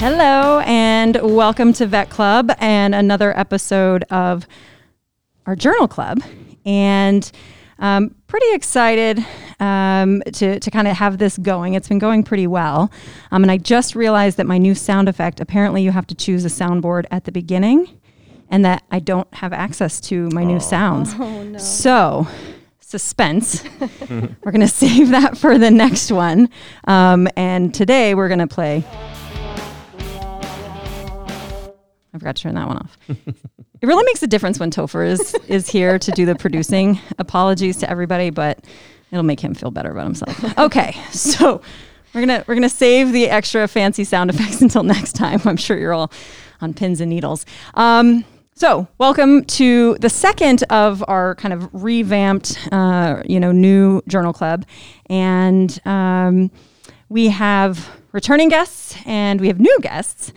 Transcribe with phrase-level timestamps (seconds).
[0.00, 4.46] Hello, and welcome to Vet Club and another episode of
[5.44, 6.22] our Journal Club.
[6.64, 7.30] And
[7.78, 9.22] um, pretty excited
[9.60, 11.74] um, to, to kind of have this going.
[11.74, 12.90] It's been going pretty well.
[13.30, 16.46] Um, and I just realized that my new sound effect apparently, you have to choose
[16.46, 18.00] a soundboard at the beginning,
[18.48, 21.12] and that I don't have access to my new sounds.
[21.18, 21.58] Oh no.
[21.58, 22.26] So,
[22.80, 23.64] suspense.
[24.10, 26.48] we're going to save that for the next one.
[26.84, 28.82] Um, and today we're going to play.
[32.12, 32.98] I forgot to turn that one off.
[33.08, 36.98] it really makes a difference when Topher is is here to do the producing.
[37.18, 38.64] Apologies to everybody, but
[39.10, 40.58] it'll make him feel better about himself.
[40.58, 41.62] Okay, so
[42.12, 45.40] we're gonna we're gonna save the extra fancy sound effects until next time.
[45.44, 46.12] I'm sure you're all
[46.60, 47.46] on pins and needles.
[47.74, 54.02] Um, so, welcome to the second of our kind of revamped, uh, you know, new
[54.06, 54.66] journal club,
[55.06, 56.50] and um,
[57.08, 60.32] we have returning guests and we have new guests.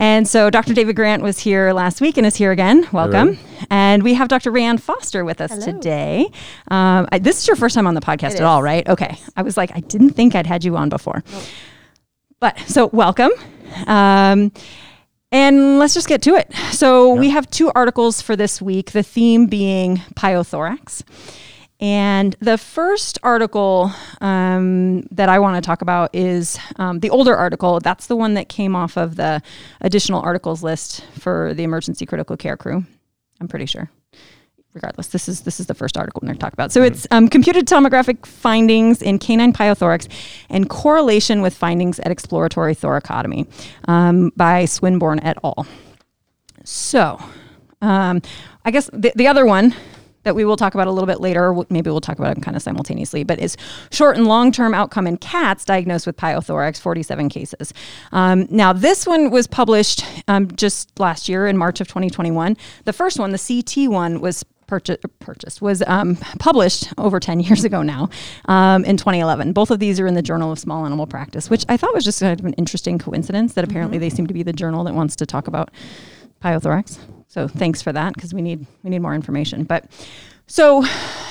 [0.00, 0.74] And so, Dr.
[0.74, 2.86] David Grant was here last week and is here again.
[2.92, 3.36] Welcome.
[3.68, 4.52] And we have Dr.
[4.52, 5.64] Rayanne Foster with us Hello.
[5.66, 6.26] today.
[6.70, 8.64] Um, I, this is your first time on the podcast It at all, is.
[8.64, 8.88] right?
[8.88, 9.18] Okay.
[9.36, 11.24] I was like, I didn't think I'd had you on before.
[12.38, 13.32] But so, welcome.
[13.88, 14.52] Um,
[15.32, 16.54] and let's just get to it.
[16.70, 21.02] So, we have two articles for this week, the theme being pyothorax.
[21.80, 27.36] And the first article um, that I want to talk about is um, the older
[27.36, 27.78] article.
[27.78, 29.40] That's the one that came off of the
[29.80, 32.84] additional articles list for the emergency critical care crew.
[33.40, 33.90] I'm pretty sure.
[34.74, 36.72] Regardless, this is this is the first article we're going to talk about.
[36.72, 40.08] So it's um, computed tomographic findings in canine pyothorax
[40.50, 43.48] and correlation with findings at exploratory thoracotomy
[43.88, 45.66] um, by Swinbourne et al.
[46.64, 47.20] So,
[47.80, 48.20] um,
[48.64, 49.74] I guess the, the other one
[50.28, 52.54] that we will talk about a little bit later, maybe we'll talk about them kind
[52.54, 53.56] of simultaneously, but is
[53.90, 57.72] short and long term outcome in cats diagnosed with pyothorax, 47 cases.
[58.12, 62.58] Um, now, this one was published um, just last year in March of 2021.
[62.84, 67.64] The first one, the CT one, was purchased, purchased was um, published over 10 years
[67.64, 68.10] ago now
[68.44, 69.54] um, in 2011.
[69.54, 72.04] Both of these are in the Journal of Small Animal Practice, which I thought was
[72.04, 74.92] just kind of an interesting coincidence that apparently they seem to be the journal that
[74.92, 75.70] wants to talk about
[76.42, 76.98] pyothorax.
[77.28, 79.64] So thanks for that because we need we need more information.
[79.64, 79.86] But
[80.46, 80.82] so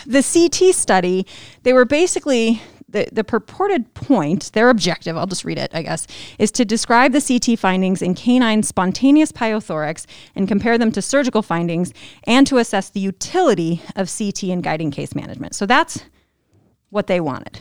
[0.05, 1.25] the CT study,
[1.63, 6.07] they were basically the, the purported point, their objective, I'll just read it, I guess,
[6.39, 11.41] is to describe the CT findings in canine spontaneous pyothorax and compare them to surgical
[11.41, 11.93] findings
[12.23, 15.55] and to assess the utility of CT in guiding case management.
[15.55, 16.03] So that's
[16.89, 17.59] what they wanted.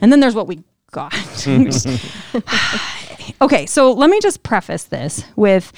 [0.00, 1.14] And then there's what we got.
[3.40, 5.72] okay, so let me just preface this with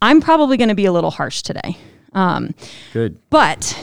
[0.00, 1.76] I'm probably going to be a little harsh today.
[2.12, 2.54] Um,
[2.92, 3.18] Good.
[3.30, 3.78] but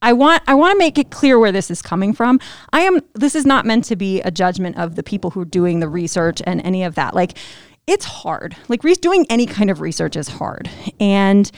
[0.00, 2.40] I want I want to make it clear where this is coming from.
[2.72, 5.46] I am this is not meant to be a judgment of the people who are
[5.46, 7.14] doing the research and any of that.
[7.14, 7.38] Like
[7.86, 8.56] it's hard.
[8.68, 10.70] Like re- doing any kind of research is hard.
[11.00, 11.50] And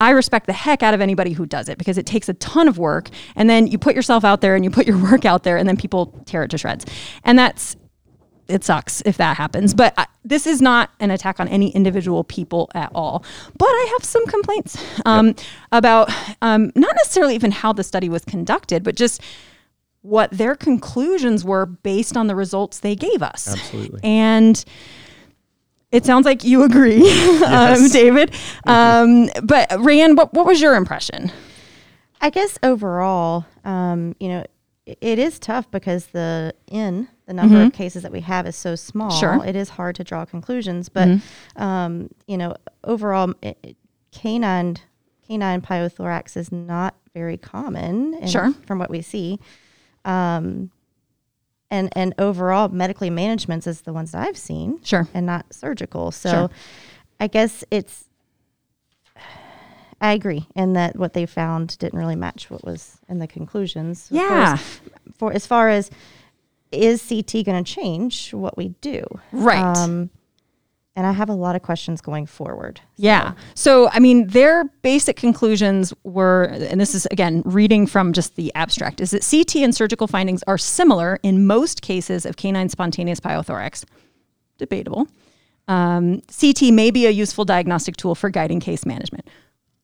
[0.00, 2.68] I respect the heck out of anybody who does it because it takes a ton
[2.68, 5.42] of work and then you put yourself out there and you put your work out
[5.42, 6.86] there and then people tear it to shreds.
[7.24, 7.76] And that's
[8.50, 9.72] it sucks if that happens.
[9.74, 13.24] But I, this is not an attack on any individual people at all.
[13.56, 15.34] But I have some complaints um,
[15.72, 16.10] about
[16.42, 19.22] um, not necessarily even how the study was conducted, but just
[20.02, 23.48] what their conclusions were based on the results they gave us.
[23.52, 24.00] Absolutely.
[24.02, 24.62] And
[25.92, 27.06] it sounds like you agree, um,
[27.82, 27.92] Yes.
[27.92, 28.34] David.
[28.64, 31.32] Um, but Rayanne, what, what was your impression?
[32.20, 34.44] I guess overall, um, you know,
[34.86, 38.56] i- it is tough because the in the number of cases that we have is
[38.56, 39.10] so small.
[39.12, 39.40] Sure.
[39.46, 41.08] It is hard to draw conclusions, but
[41.54, 43.76] um, you know, overall, it, it-
[44.10, 44.76] canine
[45.28, 48.14] canine pyothorax is not very common.
[48.14, 48.52] in- Sure.
[48.66, 49.38] from what we see.
[50.04, 50.72] Um,
[51.70, 54.80] and and overall, medically managements is the ones that I've seen.
[54.82, 55.06] Sure.
[55.14, 56.10] and not surgical.
[56.10, 56.50] So Sure.
[57.20, 58.06] I guess it's
[60.00, 64.08] I agree in that what they found didn't really match what was in the conclusions.
[64.10, 64.56] Yeah.
[65.16, 65.90] for as far as
[66.72, 69.04] is CT going to change what we do?
[69.32, 69.60] Right.
[69.60, 70.10] Um,
[70.96, 72.80] and I have a lot of questions going forward.
[72.96, 73.34] Yeah.
[73.54, 78.52] So, I mean, their basic conclusions were, and this is again reading from just the
[78.54, 83.20] abstract, is that CT and surgical findings are similar in most cases of canine spontaneous
[83.20, 83.84] pyothorax.
[84.58, 85.08] Debatable.
[85.68, 89.26] Um, CT may be a useful diagnostic tool for guiding case management.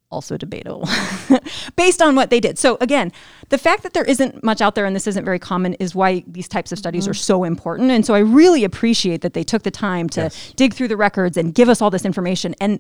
[0.08, 0.88] Also debatable
[1.76, 2.58] based on what they did.
[2.58, 3.10] So, again,
[3.48, 6.22] the fact that there isn't much out there and this isn't very common is why
[6.28, 7.18] these types of studies are mm-hmm.
[7.18, 7.90] so important.
[7.90, 11.36] And so, I really appreciate that they took the time to dig through the records
[11.36, 12.54] and give us all this information.
[12.60, 12.78] And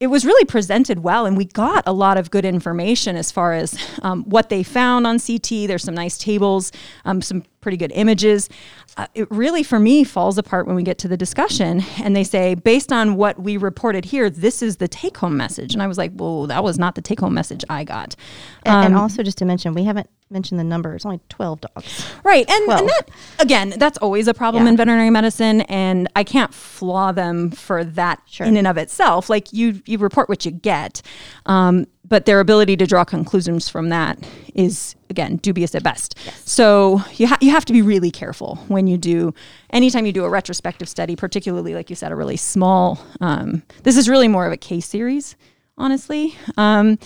[0.00, 3.52] it was really presented well, and we got a lot of good information as far
[3.52, 5.68] as um, what they found on CT.
[5.68, 6.72] There's some nice tables,
[7.04, 8.48] um, some pretty good images.
[8.96, 12.24] Uh, it really, for me, falls apart when we get to the discussion and they
[12.24, 15.74] say, based on what we reported here, this is the take home message.
[15.74, 18.16] And I was like, whoa, that was not the take home message I got.
[18.62, 20.94] And, um, and also, just to mention, we haven't mentioned the number.
[20.94, 22.06] It's only 12 dogs.
[22.24, 22.48] Right.
[22.48, 23.02] And, and that,
[23.38, 24.70] again, that's always a problem yeah.
[24.70, 25.62] in veterinary medicine.
[25.62, 28.46] And I can't flaw them for that sure.
[28.46, 29.28] in and of itself.
[29.28, 31.02] Like you, you report what you get.
[31.46, 34.18] Um, but their ability to draw conclusions from that
[34.54, 36.16] is again dubious at best.
[36.26, 36.42] Yes.
[36.44, 39.32] So you ha- you have to be really careful when you do
[39.70, 43.00] anytime you do a retrospective study, particularly like you said, a really small.
[43.20, 45.36] Um, this is really more of a case series,
[45.80, 46.98] honestly, um,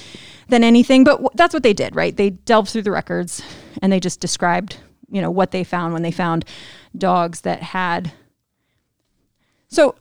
[0.49, 1.05] than anything.
[1.05, 2.15] But w- that's what they did, right?
[2.15, 3.43] They delved through the records
[3.81, 4.79] and they just described,
[5.11, 6.45] you know, what they found when they found
[6.97, 8.13] dogs that had.
[9.69, 9.95] So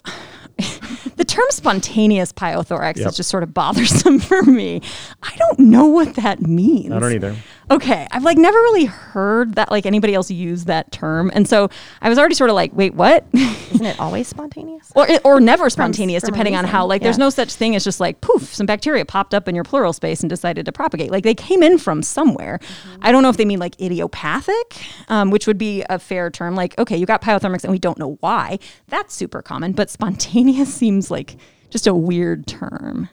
[1.16, 3.08] the term spontaneous pyothorax yep.
[3.08, 4.82] is just sort of bothersome for me.
[5.22, 6.92] I don't know what that means.
[6.92, 7.36] I don't either.
[7.72, 8.08] Okay.
[8.12, 11.32] I've like never really heard that like anybody else use that term.
[11.34, 11.70] And so
[12.02, 13.26] I was already sort of like, wait, what?
[13.34, 14.92] Isn't it always spontaneous?
[14.96, 17.08] or or never spontaneous, from, from depending on how like yeah.
[17.08, 19.94] there's no such thing as just like poof, some bacteria popped up in your pleural
[19.94, 21.12] space and decided to propagate.
[21.12, 22.60] Like they came in from somewhere.
[22.60, 23.00] Mm-hmm.
[23.02, 24.78] I don't know if they mean like idiopathic,
[25.08, 26.56] um, which would be a fair term.
[26.56, 28.60] Like, okay, you got pyothorax and we don't know why.
[28.88, 31.38] That's super common, but spontaneous seems like
[31.70, 33.10] just a weird term.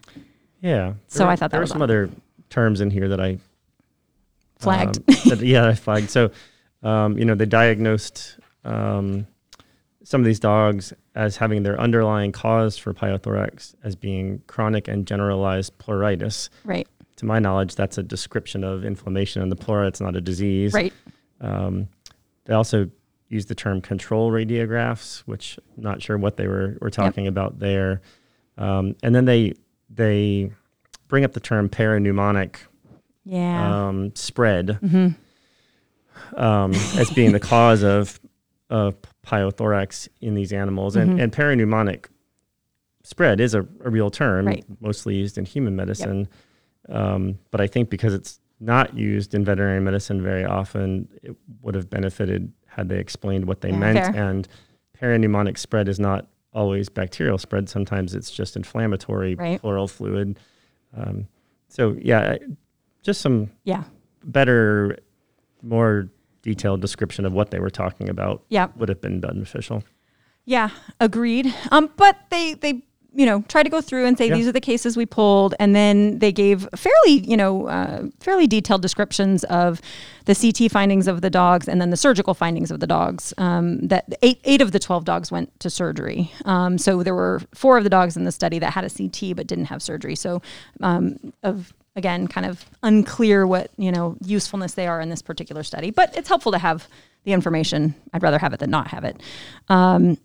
[0.61, 0.94] Yeah.
[1.08, 2.11] So there, I thought there were some other
[2.50, 3.38] terms in here that I
[4.60, 4.98] flagged.
[4.98, 6.10] Um, that, yeah, I flagged.
[6.10, 6.30] So,
[6.82, 9.26] um, you know, they diagnosed um,
[10.04, 15.06] some of these dogs as having their underlying cause for pyothorax as being chronic and
[15.06, 16.48] generalized pleuritis.
[16.64, 16.88] Right.
[17.16, 19.86] To my knowledge, that's a description of inflammation in the pleura.
[19.88, 20.72] It's not a disease.
[20.72, 20.92] Right.
[21.40, 21.88] Um,
[22.44, 22.90] they also
[23.28, 27.32] used the term control radiographs, which I'm not sure what they were, were talking yep.
[27.32, 28.00] about there.
[28.58, 29.54] Um, and then they
[29.88, 30.50] they
[31.08, 32.56] bring up the term parapneumonic
[33.25, 33.88] yeah.
[33.88, 36.40] um, spread mm-hmm.
[36.40, 38.20] um, as being the cause of
[38.69, 38.94] of
[39.26, 41.12] pyothorax in these animals, mm-hmm.
[41.12, 42.06] and and parapneumonic
[43.02, 44.64] spread is a, a real term, right.
[44.81, 46.28] mostly used in human medicine.
[46.88, 46.96] Yep.
[46.96, 51.75] Um, but I think because it's not used in veterinary medicine very often, it would
[51.75, 54.14] have benefited had they explained what they yeah, meant.
[54.14, 54.28] Fair.
[54.31, 54.49] And
[55.00, 57.69] parapneumonic spread is not always bacterial spread.
[57.69, 59.61] Sometimes it's just inflammatory right.
[59.61, 60.38] pleural fluid.
[60.96, 61.26] Um,
[61.69, 62.37] so yeah,
[63.02, 63.85] just some yeah
[64.25, 64.99] better,
[65.62, 66.08] more
[66.43, 68.43] detailed description of what they were talking about.
[68.49, 69.82] Yeah, would have been beneficial.
[70.44, 71.55] Yeah, agreed.
[71.70, 72.82] Um, but they they
[73.12, 74.35] you know, try to go through and say yeah.
[74.37, 78.47] these are the cases we pulled, and then they gave fairly, you know, uh, fairly
[78.47, 79.81] detailed descriptions of
[80.26, 83.35] the CT findings of the dogs and then the surgical findings of the dogs.
[83.37, 86.31] Um, that eight eight of the twelve dogs went to surgery.
[86.44, 89.37] Um, so there were four of the dogs in the study that had a CT
[89.37, 90.14] but didn't have surgery.
[90.14, 90.41] So
[90.81, 95.62] um, of again, kind of unclear what you know usefulness they are in this particular
[95.62, 96.88] study, but it's helpful to have
[97.25, 97.94] the information.
[98.12, 99.23] I'd rather have it than not have it.
[99.69, 100.19] Um,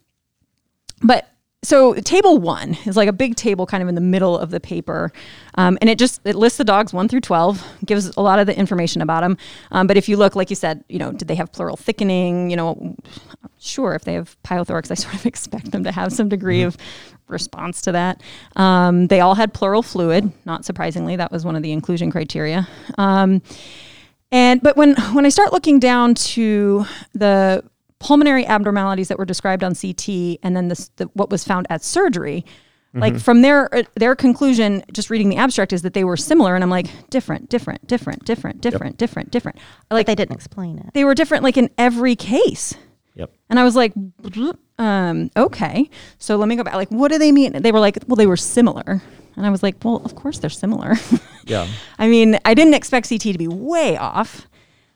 [1.04, 1.30] but
[1.66, 4.60] so table one is like a big table kind of in the middle of the
[4.60, 5.12] paper
[5.56, 8.45] um, and it just it lists the dogs 1 through 12 gives a lot of
[8.45, 9.38] the information about them
[9.72, 12.50] um, but if you look like you said you know did they have pleural thickening
[12.51, 12.95] you know
[13.60, 16.68] sure if they have pyothorax i sort of expect them to have some degree mm-hmm.
[16.68, 16.77] of
[17.27, 18.22] response to that
[18.56, 22.67] um, they all had pleural fluid not surprisingly that was one of the inclusion criteria
[22.98, 23.41] um,
[24.32, 27.63] and but when when i start looking down to the
[28.00, 31.84] pulmonary abnormalities that were described on CT and then this, the, what was found at
[31.84, 32.46] surgery.
[32.89, 33.00] Mm-hmm.
[33.00, 36.55] Like from their uh, their conclusion, just reading the abstract is that they were similar,
[36.55, 38.98] and I'm like different, different, different, different, different, yep.
[38.98, 39.58] different, different.
[39.91, 40.94] Like but they didn't explain it.
[40.94, 42.75] They were different, like in every case.
[43.15, 43.31] Yep.
[43.50, 43.93] And I was like,
[44.77, 45.89] um, okay.
[46.19, 46.75] So let me go back.
[46.75, 47.62] Like, what do they mean?
[47.62, 49.01] They were like, well, they were similar.
[49.36, 50.95] And I was like, well, of course they're similar.
[51.45, 51.67] yeah.
[51.98, 54.48] I mean, I didn't expect CT to be way off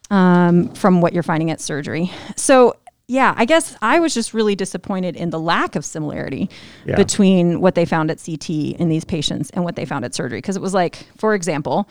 [0.10, 2.12] um, from what you're finding at surgery.
[2.36, 2.76] So
[3.10, 6.48] yeah, I guess I was just really disappointed in the lack of similarity
[6.86, 6.96] yeah.
[6.96, 10.38] between what they found at CT in these patients and what they found at surgery.
[10.38, 11.90] Because it was like, for example,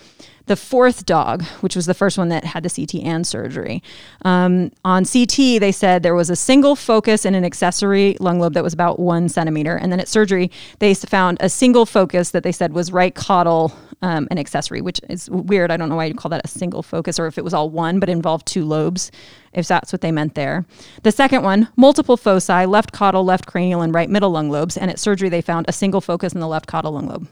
[0.49, 3.83] the fourth dog, which was the first one that had the CT and surgery,
[4.25, 8.55] um, on CT, they said there was a single focus in an accessory lung lobe
[8.55, 9.77] that was about one centimeter.
[9.77, 10.51] And then at surgery,
[10.81, 15.01] they found a single focus that they said was right caudal um, an accessory, which
[15.09, 15.71] is weird.
[15.71, 17.69] I don't know why you call that a single focus or if it was all
[17.71, 19.11] one, but involved two lobes,
[19.53, 20.67] if that's what they meant there.
[21.03, 24.77] The second one, multiple foci, left caudal, left cranial, and right middle lung lobes.
[24.77, 27.29] And at surgery, they found a single focus in the left caudal lung lobe.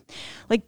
[0.49, 0.63] Like,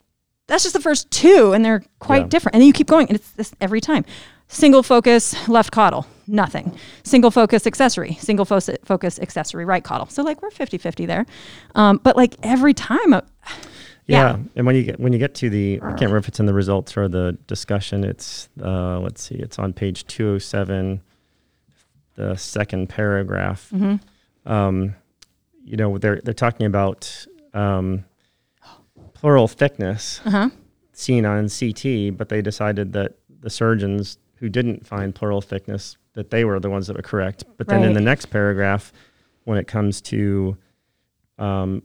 [0.49, 2.29] that's just the first two, and they're quite yeah.
[2.29, 2.57] different.
[2.57, 4.05] And then you keep going, and it's this every time.
[4.49, 6.77] Single focus, left caudal, nothing.
[7.03, 10.09] Single focus accessory, single fo- focus accessory, right caudal.
[10.09, 11.27] So, like, we're 50 50 there.
[11.75, 13.21] Um, but, like, every time, uh,
[14.07, 14.39] yeah.
[14.39, 14.39] yeah.
[14.57, 16.47] and when you get when you get to the, I can't remember if it's in
[16.47, 18.05] the results or the discussion.
[18.05, 21.03] It's uh, let's see, it's on page two hundred seven,
[22.15, 23.69] the second paragraph.
[23.71, 24.51] Mm-hmm.
[24.51, 24.95] Um,
[25.63, 28.07] you know, they're they're talking about um,
[29.21, 30.51] pleural thickness uh-huh.
[30.93, 36.31] seen on CT, but they decided that the surgeons who didn't find pleural thickness that
[36.31, 37.45] they were the ones that were correct.
[37.57, 37.89] But then right.
[37.89, 38.93] in the next paragraph,
[39.45, 40.57] when it comes to
[41.39, 41.83] um,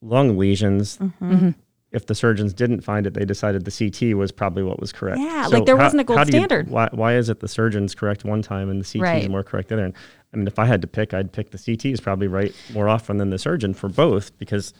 [0.00, 1.32] lung lesions, mm-hmm.
[1.32, 1.50] mm-hmm.
[1.92, 5.18] if the surgeons didn't find it, they decided the CT was probably what was correct.
[5.18, 6.68] Yeah, so like there how, wasn't a gold standard.
[6.68, 9.22] You, why, why is it the surgeons correct one time and the CT right.
[9.22, 9.84] is more correct the other?
[9.84, 9.94] And
[10.32, 12.88] I mean, if I had to pick, I'd pick the CT is probably right more
[12.88, 14.72] often than the surgeon for both because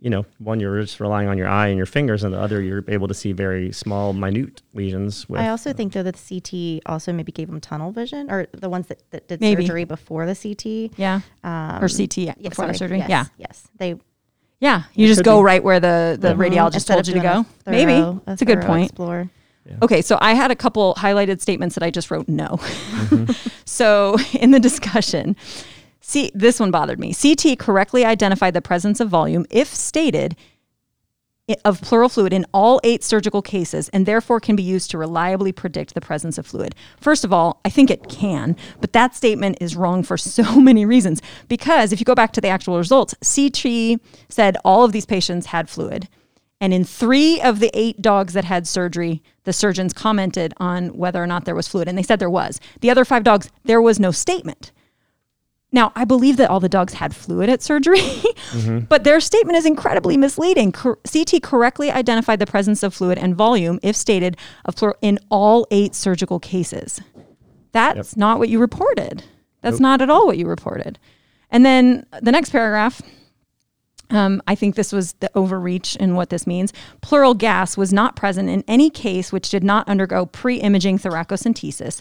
[0.00, 2.60] you know, one you're just relying on your eye and your fingers, and the other
[2.60, 5.28] you're able to see very small, minute lesions.
[5.28, 8.46] With, I also think though that the CT also maybe gave them tunnel vision, or
[8.52, 9.62] the ones that, that did maybe.
[9.62, 10.98] surgery before the CT.
[10.98, 12.98] Yeah, um, or CT yeah, before sorry, the surgery.
[12.98, 13.96] Yes, yeah, yes, they.
[14.60, 15.44] Yeah, you just go be.
[15.44, 16.40] right where the the mm-hmm.
[16.40, 17.42] radiologist Instead told you to go.
[17.64, 18.90] Thorough, maybe it's a good point.
[18.90, 19.30] Explore.
[19.66, 19.76] Yeah.
[19.82, 22.58] Okay, so I had a couple highlighted statements that I just wrote no.
[22.58, 23.32] Mm-hmm.
[23.64, 25.36] so in the discussion,
[26.06, 27.14] See, this one bothered me.
[27.14, 30.36] CT correctly identified the presence of volume if stated
[31.64, 35.50] of pleural fluid in all eight surgical cases and therefore can be used to reliably
[35.50, 36.74] predict the presence of fluid.
[37.00, 40.84] First of all, I think it can, but that statement is wrong for so many
[40.84, 41.22] reasons.
[41.48, 45.46] Because if you go back to the actual results, CT said all of these patients
[45.46, 46.06] had fluid.
[46.60, 51.22] And in three of the eight dogs that had surgery, the surgeons commented on whether
[51.22, 52.60] or not there was fluid, and they said there was.
[52.82, 54.70] The other five dogs, there was no statement.
[55.74, 58.78] Now, I believe that all the dogs had fluid at surgery, mm-hmm.
[58.88, 60.70] but their statement is incredibly misleading.
[60.70, 65.66] CT correctly identified the presence of fluid and volume, if stated, of pleural in all
[65.72, 67.00] eight surgical cases.
[67.72, 68.16] That's yep.
[68.16, 69.24] not what you reported.
[69.62, 69.82] That's nope.
[69.82, 71.00] not at all what you reported.
[71.50, 73.02] And then the next paragraph,
[74.10, 76.72] um, I think this was the overreach in what this means.
[77.00, 82.00] Pleural gas was not present in any case which did not undergo pre imaging thoracocentesis,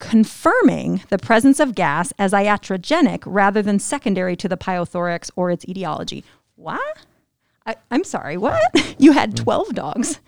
[0.00, 5.64] confirming the presence of gas as iatrogenic rather than secondary to the pyothorax or its
[5.68, 6.24] etiology.
[6.56, 6.98] What?
[7.64, 8.62] I, am sorry, what?
[8.98, 9.36] you had mm.
[9.36, 10.20] 12 dogs.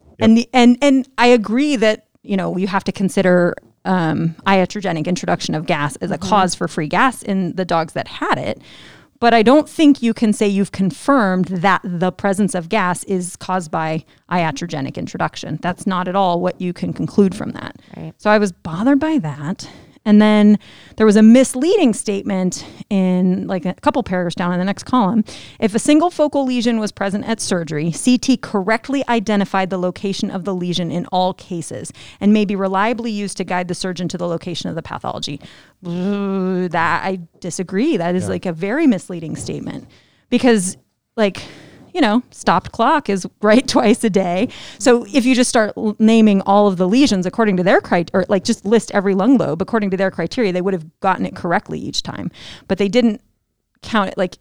[0.00, 0.08] Yep.
[0.18, 3.54] And the and and I agree that, you know, you have to consider
[3.84, 6.28] um, iatrogenic introduction of gas as a mm-hmm.
[6.28, 8.60] cause for free gas in the dogs that had it.
[9.20, 13.34] But I don't think you can say you've confirmed that the presence of gas is
[13.36, 15.58] caused by iatrogenic introduction.
[15.60, 17.76] That's not at all what you can conclude from that.
[17.96, 18.12] Right.
[18.18, 19.68] So I was bothered by that.
[20.08, 20.58] And then
[20.96, 25.22] there was a misleading statement in like a couple paragraphs down in the next column.
[25.60, 30.46] If a single focal lesion was present at surgery, CT correctly identified the location of
[30.46, 34.16] the lesion in all cases and may be reliably used to guide the surgeon to
[34.16, 35.42] the location of the pathology.
[35.82, 37.98] That I disagree.
[37.98, 38.30] That is yeah.
[38.30, 39.90] like a very misleading statement
[40.30, 40.78] because
[41.18, 41.42] like
[41.98, 44.48] you know, stopped clock is right twice a day.
[44.78, 48.26] So if you just start naming all of the lesions according to their criteria, or
[48.28, 51.34] like just list every lung lobe according to their criteria, they would have gotten it
[51.34, 52.30] correctly each time.
[52.68, 53.20] But they didn't
[53.82, 54.38] count it like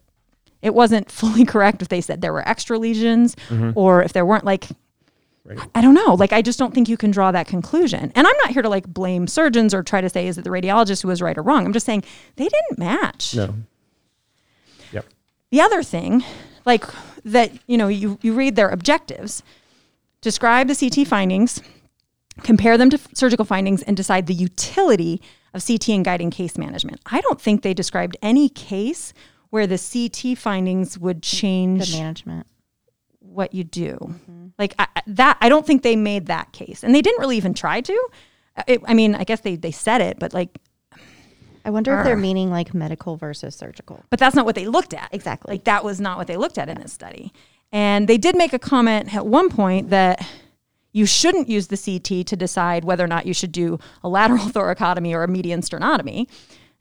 [0.62, 3.72] it wasn't fully correct if they said there were extra lesions mm-hmm.
[3.74, 4.68] or if there weren't like
[5.44, 5.58] Right.
[5.74, 6.14] I don't know.
[6.16, 8.12] Like, I just don't think you can draw that conclusion.
[8.16, 10.50] And I'm not here to like blame surgeons or try to say, is it the
[10.50, 11.66] radiologist who was right or wrong?
[11.66, 12.04] I'm just saying
[12.36, 13.34] they didn't match.
[13.34, 13.56] No.
[14.92, 15.06] Yep.
[15.52, 16.26] The other thing
[16.68, 16.84] like
[17.32, 19.44] that you know you, you read their objectives
[20.22, 21.62] describe the ct findings
[22.44, 25.22] compare them to surgical findings and decide the utility
[25.54, 27.02] of ct in guiding case management.
[27.06, 29.14] I don't think they described any case
[29.50, 32.48] where the ct findings would change the management.
[33.20, 33.98] what you do.
[34.00, 34.48] Mm-hmm.
[34.58, 36.84] like I, that i don't think they made that case.
[36.84, 38.10] And they didn't really even try to.
[38.68, 40.58] It, i mean i guess they, they said it but like
[41.68, 44.02] I wonder if they're meaning like medical versus surgical.
[44.10, 45.10] But that's not what they looked at.
[45.12, 45.56] Exactly.
[45.56, 47.34] Like that was not what they looked at in this study.
[47.74, 50.26] And they did make a comment at one point that
[50.94, 54.46] you shouldn't use the CT to decide whether or not you should do a lateral
[54.46, 56.20] thoracotomy or a median sternotomy.
[56.20, 56.28] And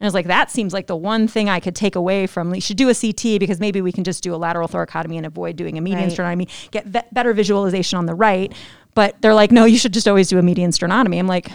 [0.03, 2.61] I was like, that seems like the one thing I could take away from you
[2.61, 5.57] should do a CT because maybe we can just do a lateral thoracotomy and avoid
[5.57, 6.17] doing a median right.
[6.17, 8.53] sternotomy, get better visualization on the right.
[8.95, 11.19] But they're like, no, you should just always do a median sternotomy.
[11.19, 11.51] I'm like,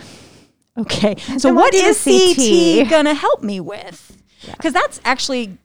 [0.82, 1.16] Okay.
[1.38, 4.18] So what is CT, going to help me with?
[4.46, 4.82] Because yeah.
[4.82, 5.58] that's actually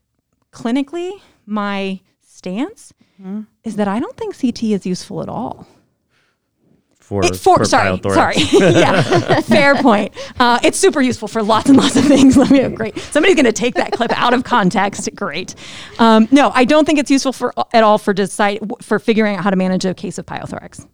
[0.52, 3.42] clinically my stance mm-hmm.
[3.64, 5.66] is that I don't think CT is useful at all.
[6.99, 8.35] For, it, for, for sorry, sorry.
[8.52, 10.12] yeah, fair point.
[10.40, 12.37] Uh, it's super useful for lots and lots of things.
[12.37, 12.99] Let me have great.
[12.99, 15.08] Somebody's going to take that clip out of context.
[15.14, 15.54] Great.
[16.00, 19.44] Um, no, I don't think it's useful for at all for decide for figuring out
[19.44, 20.85] how to manage a case of pyothorax.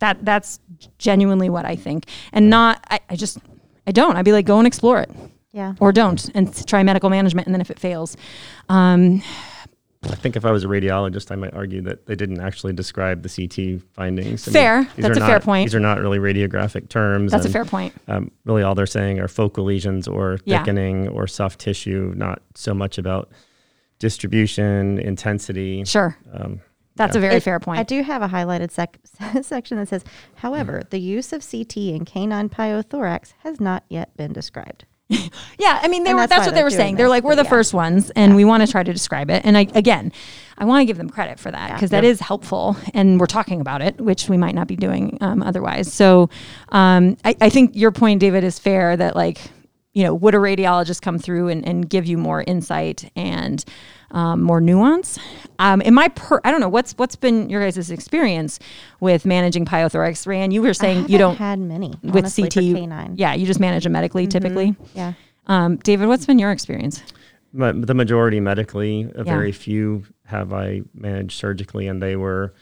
[0.00, 0.60] That that's
[0.98, 2.84] genuinely what I think, and not.
[2.90, 3.38] I, I just
[3.86, 4.16] I don't.
[4.16, 5.10] I'd be like, go and explore it.
[5.52, 5.74] Yeah.
[5.80, 8.16] Or don't and try medical management, and then if it fails,
[8.68, 9.20] um,
[10.04, 13.22] I think if I was a radiologist, I might argue that they didn't actually describe
[13.22, 14.48] the CT findings.
[14.48, 14.80] I fair.
[14.80, 15.66] Mean, That's a not, fair point.
[15.66, 17.32] These are not really radiographic terms.
[17.32, 17.94] That's and, a fair point.
[18.08, 21.10] Um, really, all they're saying are focal lesions or thickening yeah.
[21.10, 23.30] or soft tissue, not so much about
[23.98, 25.84] distribution, intensity.
[25.84, 26.16] Sure.
[26.32, 26.62] Um,
[27.00, 27.20] That's yeah.
[27.20, 27.80] a very it, fair point.
[27.80, 28.98] I do have a highlighted sec-
[29.42, 30.04] section that says,
[30.34, 34.84] however, the use of CT in canine pyothorax has not yet been described.
[35.08, 36.26] yeah, I mean, they and were.
[36.26, 36.96] That's, that's what they were saying.
[36.96, 37.48] They're like, we're the yeah.
[37.48, 38.36] first ones, and yeah.
[38.36, 39.46] we want to try to describe it.
[39.46, 40.12] And I, again,
[40.58, 42.12] I want to give them credit for that because that yep.
[42.12, 45.90] is helpful, and we're talking about it, which we might not be doing um, otherwise.
[45.90, 46.28] So,
[46.68, 48.94] um, I, I think your point, David, is fair.
[48.94, 49.40] That like,
[49.92, 53.64] you know, would a radiologist come through and, and give you more insight and
[54.12, 55.18] um, more nuance.
[55.58, 58.58] Um, in my per, I don't know what's what's been your guys' experience
[59.00, 60.26] with managing pyothorax.
[60.26, 63.18] Rand, you were saying you don't had many with honestly, CT.
[63.18, 64.30] Yeah, you just manage them medically mm-hmm.
[64.30, 64.76] typically.
[64.94, 65.14] Yeah.
[65.46, 67.02] Um, David, what's been your experience?
[67.52, 69.10] the majority medically.
[69.14, 69.24] A yeah.
[69.24, 72.54] very few have I managed surgically, and they were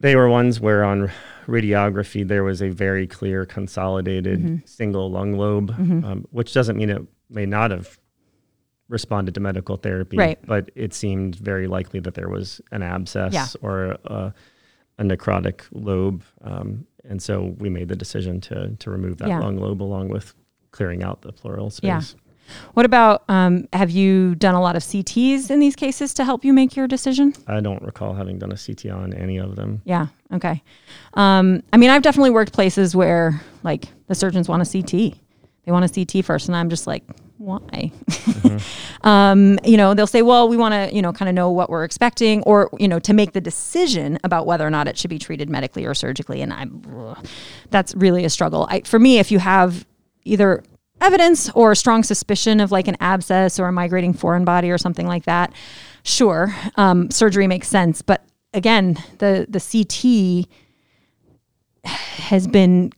[0.00, 1.10] they were ones where on
[1.46, 4.56] radiography there was a very clear consolidated mm-hmm.
[4.66, 6.04] single lung lobe, mm-hmm.
[6.04, 7.98] um, which doesn't mean it may not have
[8.88, 10.38] responded to medical therapy, right.
[10.46, 13.46] but it seemed very likely that there was an abscess yeah.
[13.60, 14.34] or a,
[14.98, 16.22] a, necrotic lobe.
[16.42, 19.40] Um, and so we made the decision to, to remove that yeah.
[19.40, 20.34] lung lobe along with
[20.70, 22.14] clearing out the pleural space.
[22.16, 22.27] Yeah.
[22.74, 26.44] What about um, have you done a lot of CTs in these cases to help
[26.44, 27.34] you make your decision?
[27.46, 29.82] I don't recall having done a CT on any of them.
[29.84, 30.08] Yeah.
[30.32, 30.62] Okay.
[31.14, 35.18] Um, I mean, I've definitely worked places where like the surgeons want a CT.
[35.64, 37.04] They want a CT first, and I'm just like,
[37.38, 37.92] why?
[38.10, 39.06] Mm-hmm.
[39.06, 41.70] um, you know, they'll say, well, we want to, you know, kind of know what
[41.70, 45.10] we're expecting or, you know, to make the decision about whether or not it should
[45.10, 46.42] be treated medically or surgically.
[46.42, 47.26] And I'm, ugh,
[47.70, 48.66] that's really a struggle.
[48.68, 49.86] I, for me, if you have
[50.24, 50.64] either
[51.00, 54.78] evidence or a strong suspicion of like an abscess or a migrating foreign body or
[54.78, 55.52] something like that,
[56.02, 58.02] sure, um, surgery makes sense.
[58.02, 58.24] But
[58.54, 60.48] again, the, the CT
[61.84, 62.92] has been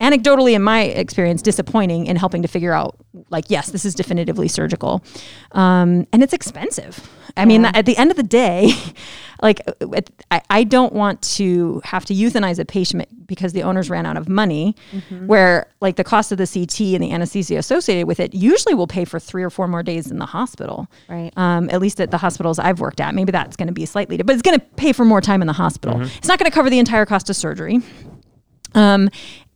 [0.00, 2.96] anecdotally in my experience disappointing in helping to figure out
[3.28, 5.04] like yes this is definitively surgical
[5.52, 7.44] um, and it's expensive i yeah.
[7.44, 8.72] mean at the end of the day
[9.42, 9.60] like
[10.30, 14.16] I, I, don't want to have to euthanize a patient because the owners ran out
[14.16, 15.26] of money mm-hmm.
[15.26, 18.86] where like the cost of the ct and the anesthesia associated with it usually will
[18.86, 20.88] pay for three or four more days in the hospital.
[21.08, 21.32] Right.
[21.36, 23.14] Um, at least at the hospitals i've worked at.
[23.14, 25.46] Maybe that's going to be slightly but it's going to pay for more time in
[25.46, 25.96] the hospital.
[25.96, 26.18] Mm-hmm.
[26.18, 27.80] it's not going to cover the entire cost of surgery
[28.74, 29.10] um,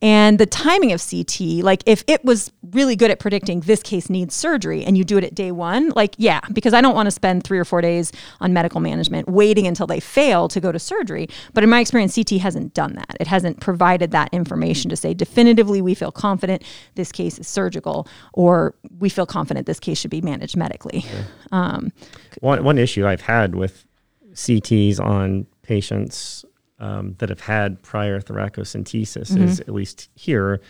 [0.05, 4.11] and the timing of CT, like if it was really good at predicting this case
[4.11, 7.07] needs surgery and you do it at day one, like, yeah, because I don't want
[7.07, 10.70] to spend three or four days on medical management waiting until they fail to go
[10.70, 11.27] to surgery.
[11.55, 13.16] But in my experience, CT hasn't done that.
[13.18, 16.62] It hasn't provided that information to say definitively we feel confident
[16.96, 21.03] this case is surgical or we feel confident this case should be managed medically.
[21.50, 21.92] Um,
[22.40, 23.87] one, one issue I've had with
[24.35, 26.44] CTs on patients
[26.78, 29.44] um, that have had prior thoracocentesis mm-hmm.
[29.44, 30.60] is at least here,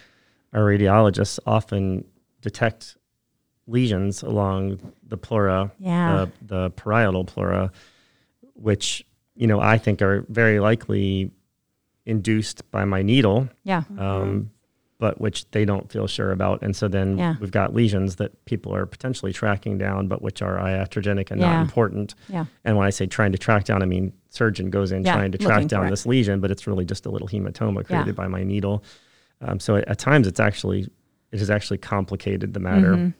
[0.52, 2.04] our radiologists often
[2.40, 2.96] detect
[3.66, 6.14] lesions along the pleura, yeah.
[6.14, 7.72] uh, the parietal pleura,
[8.54, 11.30] which you know I think are very likely
[12.06, 13.48] induced by my needle.
[13.64, 13.84] Yeah.
[13.98, 14.50] Um,
[15.04, 16.62] but which they don't feel sure about.
[16.62, 17.34] And so then yeah.
[17.38, 21.56] we've got lesions that people are potentially tracking down, but which are iatrogenic and yeah.
[21.56, 22.14] not important.
[22.30, 22.46] Yeah.
[22.64, 25.30] And when I say trying to track down, I mean surgeon goes in yeah, trying
[25.32, 28.44] to track down this lesion, but it's really just a little hematoma created by my
[28.44, 28.82] needle.
[29.42, 30.88] Um, so at, at, times it's actually
[31.32, 32.94] it has actually complicated the matter.
[32.94, 33.10] Mm-hmm.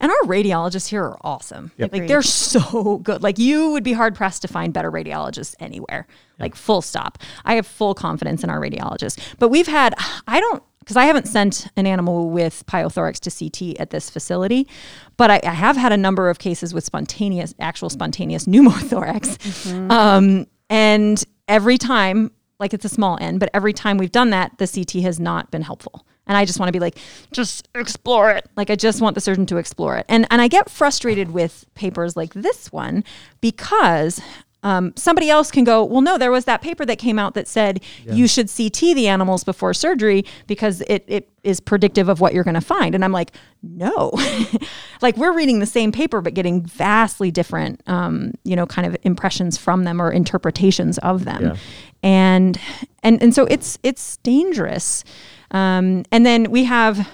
[0.00, 1.72] And our radiologists here are awesome.
[1.78, 1.94] Yep.
[1.94, 3.22] Like they're so good.
[3.22, 6.06] Like you would be hard pressed to find better radiologists anywhere.
[6.08, 6.40] Yep.
[6.40, 7.16] Like full stop.
[7.46, 9.18] I have full confidence in our radiologists.
[9.38, 9.94] But we've had
[10.26, 14.68] I don't because I haven't sent an animal with pyothorax to CT at this facility,
[15.16, 19.36] but I, I have had a number of cases with spontaneous, actual spontaneous pneumothorax.
[19.36, 19.90] Mm-hmm.
[19.90, 24.58] Um, and every time, like it's a small n, but every time we've done that,
[24.58, 26.06] the CT has not been helpful.
[26.28, 26.98] And I just want to be like,
[27.32, 28.48] just explore it.
[28.56, 30.06] Like I just want the surgeon to explore it.
[30.08, 33.02] And and I get frustrated with papers like this one
[33.40, 34.20] because
[34.66, 37.46] um, somebody else can go, well, no, there was that paper that came out that
[37.46, 38.14] said yeah.
[38.14, 42.42] you should CT the animals before surgery because it, it is predictive of what you're
[42.42, 42.92] going to find.
[42.92, 43.30] And I'm like,
[43.62, 44.10] no,
[45.02, 48.96] like we're reading the same paper, but getting vastly different, um, you know, kind of
[49.04, 51.44] impressions from them or interpretations of them.
[51.44, 51.56] Yeah.
[52.02, 52.58] And,
[53.04, 55.04] and, and so it's, it's dangerous.
[55.52, 57.08] Um, and then we have,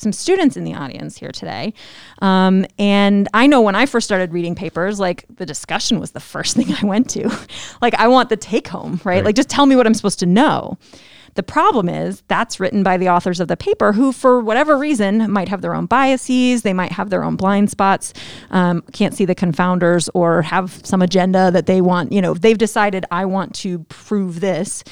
[0.00, 1.74] some students in the audience here today.
[2.22, 6.20] Um, and I know when I first started reading papers, like the discussion was the
[6.20, 7.30] first thing I went to.
[7.82, 9.16] like, I want the take home, right?
[9.16, 9.24] right?
[9.24, 10.78] Like, just tell me what I'm supposed to know.
[11.34, 15.30] The problem is that's written by the authors of the paper who, for whatever reason,
[15.30, 18.12] might have their own biases, they might have their own blind spots,
[18.50, 22.10] um, can't see the confounders, or have some agenda that they want.
[22.10, 24.82] You know, they've decided, I want to prove this.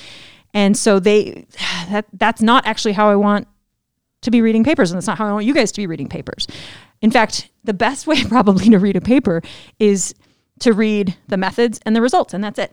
[0.55, 1.47] And so they,
[1.89, 3.49] that, that's not actually how I want
[4.23, 6.09] to be reading papers, and that's not how I want you guys to be reading
[6.09, 6.47] papers.
[7.01, 9.43] In fact, the best way probably to read a paper
[9.79, 10.15] is
[10.61, 12.71] to read the methods and the results, and that's it.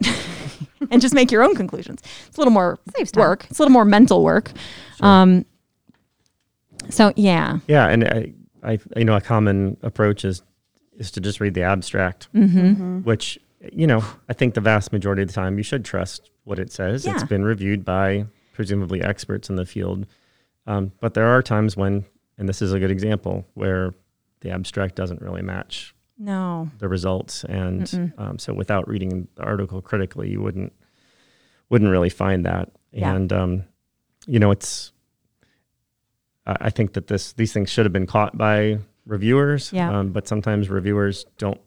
[0.91, 2.01] and just make your own conclusions.
[2.27, 2.79] It's a little more
[3.15, 3.45] work.
[3.49, 4.51] It's a little more mental work.
[4.97, 5.07] Sure.
[5.07, 5.45] Um,
[6.89, 7.59] so yeah.
[7.67, 10.41] Yeah, and I, I, you know, a common approach is
[10.97, 12.59] is to just read the abstract, mm-hmm.
[12.59, 12.99] mm-hmm.
[12.99, 13.37] which
[13.71, 16.71] you know I think the vast majority of the time you should trust what it
[16.71, 17.05] says.
[17.05, 17.13] Yeah.
[17.13, 20.07] It's been reviewed by presumably experts in the field,
[20.67, 22.05] um, but there are times when,
[22.37, 23.93] and this is a good example, where
[24.41, 29.81] the abstract doesn't really match no the results and um, so without reading the article
[29.81, 30.71] critically you wouldn't
[31.69, 33.13] wouldn't really find that yeah.
[33.13, 33.63] and um,
[34.25, 34.93] you know it's
[36.47, 39.99] I think that this these things should have been caught by reviewers yeah.
[39.99, 41.59] Um, but sometimes reviewers don't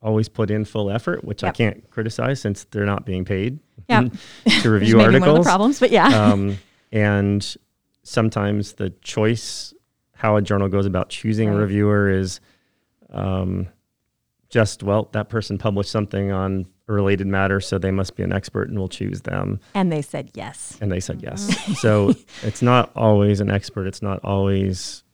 [0.00, 1.50] always put in full effort which yep.
[1.50, 4.12] I can't criticize since they're not being paid yep.
[4.62, 6.58] to review articles one of the problems but yeah um,
[6.92, 7.56] and
[8.08, 9.74] sometimes the choice
[10.14, 11.56] how a journal goes about choosing right.
[11.56, 12.40] a reviewer is
[13.10, 13.68] um,
[14.48, 18.32] just well that person published something on a related matter so they must be an
[18.32, 19.60] expert and we'll choose them.
[19.74, 20.78] And they said yes.
[20.80, 21.50] And they said yes.
[21.50, 21.72] Mm-hmm.
[21.74, 23.86] so it's not always an expert.
[23.86, 25.04] It's not always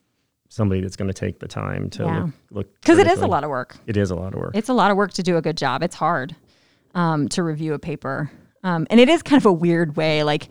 [0.49, 2.29] somebody that's going to take the time to yeah.
[2.51, 3.77] look because it is a lot of work.
[3.87, 4.53] It is a lot of work.
[4.55, 5.83] It's a lot of work to do a good job.
[5.83, 6.37] It's hard
[6.95, 8.31] um, to review a paper.
[8.63, 10.49] Um, and it is kind of a weird way like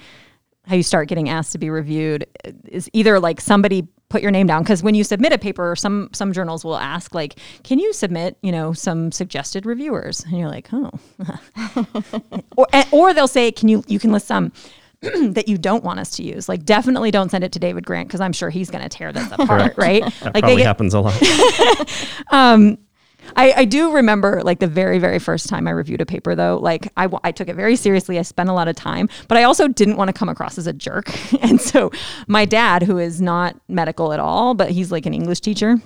[0.65, 2.25] how you start getting asked to be reviewed
[2.65, 6.07] is either like somebody put your name down because when you submit a paper some
[6.13, 10.23] some journals will ask like can you submit you know some suggested reviewers?
[10.25, 10.91] And you're like oh.
[12.55, 14.51] Or, or they'll say can you you can list some
[15.01, 16.47] that you don't want us to use.
[16.47, 19.11] Like definitely don't send it to david grant because i'm sure he's going to tear
[19.11, 20.03] this apart right?
[20.03, 21.19] That like probably get, happens a lot.
[22.31, 22.77] Um
[23.35, 26.57] I, I do remember like the very, very first time I reviewed a paper though,
[26.57, 28.19] like I, I took it very seriously.
[28.19, 30.67] I spent a lot of time, but I also didn't want to come across as
[30.67, 31.11] a jerk.
[31.41, 31.91] and so
[32.27, 35.77] my dad, who is not medical at all, but he's like an English teacher,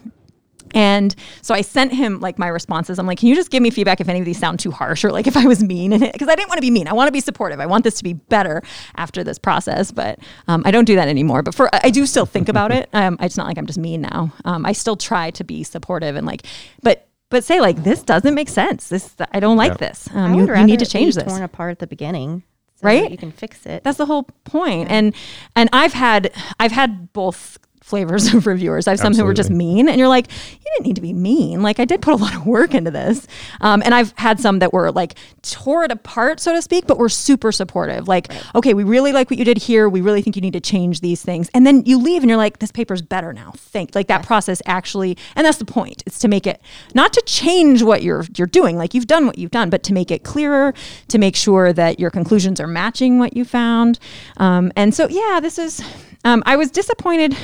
[0.73, 2.99] and so I sent him like my responses.
[2.99, 5.03] I'm like, can you just give me feedback if any of these sound too harsh
[5.03, 6.13] or like if I was mean in it?
[6.13, 6.87] Because I didn't want to be mean.
[6.87, 7.59] I want to be supportive.
[7.59, 8.61] I want this to be better
[8.95, 11.43] after this process, but um, I don't do that anymore.
[11.43, 12.89] But for I do still think about it.
[12.97, 14.33] Um, it's not like I'm just mean now.
[14.43, 16.47] Um, I still try to be supportive and like,
[16.81, 18.89] but but say like this doesn't make sense.
[18.89, 19.89] This I don't like yeah.
[19.89, 20.09] this.
[20.13, 21.23] Um, you, you, need to change this.
[21.25, 22.43] Torn apart at the beginning,
[22.75, 23.09] so right?
[23.09, 23.83] You can fix it.
[23.83, 24.89] That's the whole point.
[24.89, 25.13] And
[25.55, 27.57] and I've had I've had both
[27.87, 28.85] flavors of reviewers.
[28.85, 29.21] I have some Absolutely.
[29.21, 31.61] who were just mean, and you're like, you didn't need to be mean.
[31.61, 33.27] Like I did put a lot of work into this,
[33.61, 36.97] um, and I've had some that were like tore it apart, so to speak, but
[36.97, 38.07] were super supportive.
[38.07, 38.55] Like, right.
[38.55, 39.87] okay, we really like what you did here.
[39.87, 42.37] We really think you need to change these things, and then you leave, and you're
[42.37, 43.53] like, this paper's better now.
[43.55, 46.03] Think like that process actually, and that's the point.
[46.05, 46.61] It's to make it
[46.93, 48.77] not to change what you're you're doing.
[48.77, 50.73] Like you've done what you've done, but to make it clearer,
[51.07, 53.97] to make sure that your conclusions are matching what you found.
[54.37, 55.81] Um, and so, yeah, this is.
[56.25, 57.37] Um, I was disappointed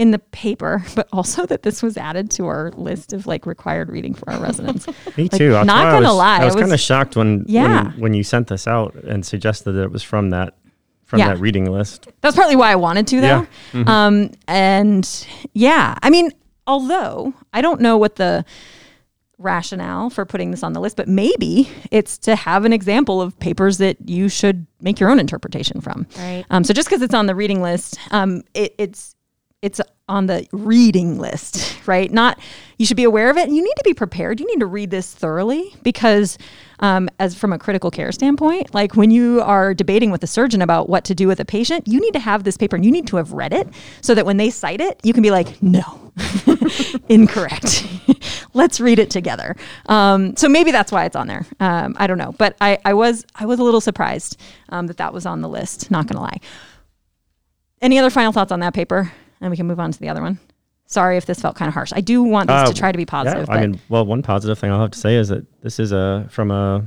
[0.00, 3.90] in the paper, but also that this was added to our list of like required
[3.90, 4.86] reading for our residents.
[5.16, 5.50] Me like, too.
[5.50, 7.84] Not gonna was, lie, I was, was kind of shocked when, yeah.
[7.84, 10.54] when when you sent this out and suggested that it was from that
[11.04, 11.28] from yeah.
[11.28, 12.08] that reading list.
[12.22, 13.26] That's partly why I wanted to, though.
[13.26, 13.46] Yeah.
[13.72, 13.88] Mm-hmm.
[13.88, 16.32] Um, and yeah, I mean,
[16.66, 18.44] although I don't know what the
[19.36, 23.38] rationale for putting this on the list, but maybe it's to have an example of
[23.38, 26.06] papers that you should make your own interpretation from.
[26.16, 26.44] Right.
[26.48, 29.16] Um, so just because it's on the reading list, um, it, it's
[29.62, 32.10] it's on the reading list, right?
[32.10, 32.38] Not
[32.78, 33.46] you should be aware of it.
[33.46, 34.40] And You need to be prepared.
[34.40, 36.38] You need to read this thoroughly because,
[36.78, 40.62] um, as from a critical care standpoint, like when you are debating with a surgeon
[40.62, 42.90] about what to do with a patient, you need to have this paper and you
[42.90, 43.68] need to have read it
[44.00, 46.12] so that when they cite it, you can be like, no,
[47.10, 47.86] incorrect.
[48.54, 49.56] Let's read it together.
[49.86, 51.46] Um, so maybe that's why it's on there.
[51.60, 54.96] Um, I don't know, but I, I was I was a little surprised um, that
[54.96, 55.90] that was on the list.
[55.90, 56.40] Not gonna lie.
[57.82, 59.12] Any other final thoughts on that paper?
[59.40, 60.38] And we can move on to the other one.
[60.86, 61.92] Sorry if this felt kind of harsh.
[61.94, 63.46] I do want this uh, to try to be positive.
[63.48, 65.92] Yeah, I mean, well, one positive thing I'll have to say is that this is
[65.92, 66.86] a from a.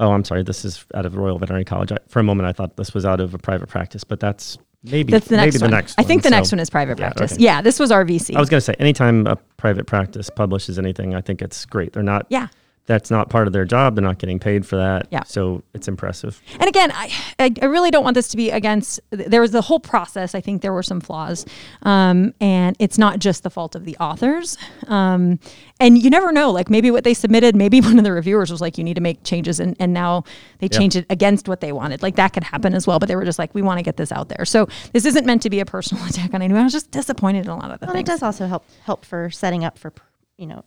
[0.00, 0.42] Oh, I'm sorry.
[0.42, 1.92] This is out of Royal Veterinary College.
[1.92, 4.56] I, for a moment, I thought this was out of a private practice, but that's
[4.82, 5.70] maybe that's the next one.
[5.70, 5.98] the next.
[5.98, 7.34] I think the so, next one is private yeah, practice.
[7.34, 7.42] Okay.
[7.42, 8.34] Yeah, this was RVC.
[8.34, 11.92] I was going to say, anytime a private practice publishes anything, I think it's great.
[11.92, 12.26] They're not.
[12.30, 12.48] Yeah
[12.86, 13.94] that's not part of their job.
[13.94, 15.08] They're not getting paid for that.
[15.10, 15.22] Yeah.
[15.24, 16.40] So it's impressive.
[16.60, 19.00] And again, I, I, I really don't want this to be against.
[19.10, 20.34] There was the whole process.
[20.34, 21.46] I think there were some flaws,
[21.82, 24.58] um, and it's not just the fault of the authors.
[24.88, 25.38] Um,
[25.80, 26.50] and you never know.
[26.50, 29.00] Like maybe what they submitted, maybe one of the reviewers was like, "You need to
[29.00, 30.24] make changes," and, and now
[30.58, 32.02] they changed it against what they wanted.
[32.02, 32.98] Like that could happen as well.
[32.98, 35.24] But they were just like, "We want to get this out there." So this isn't
[35.24, 36.60] meant to be a personal attack on anyone.
[36.60, 39.06] I was just disappointed in a lot of the Well, it does also help help
[39.06, 39.92] for setting up for
[40.36, 40.64] you know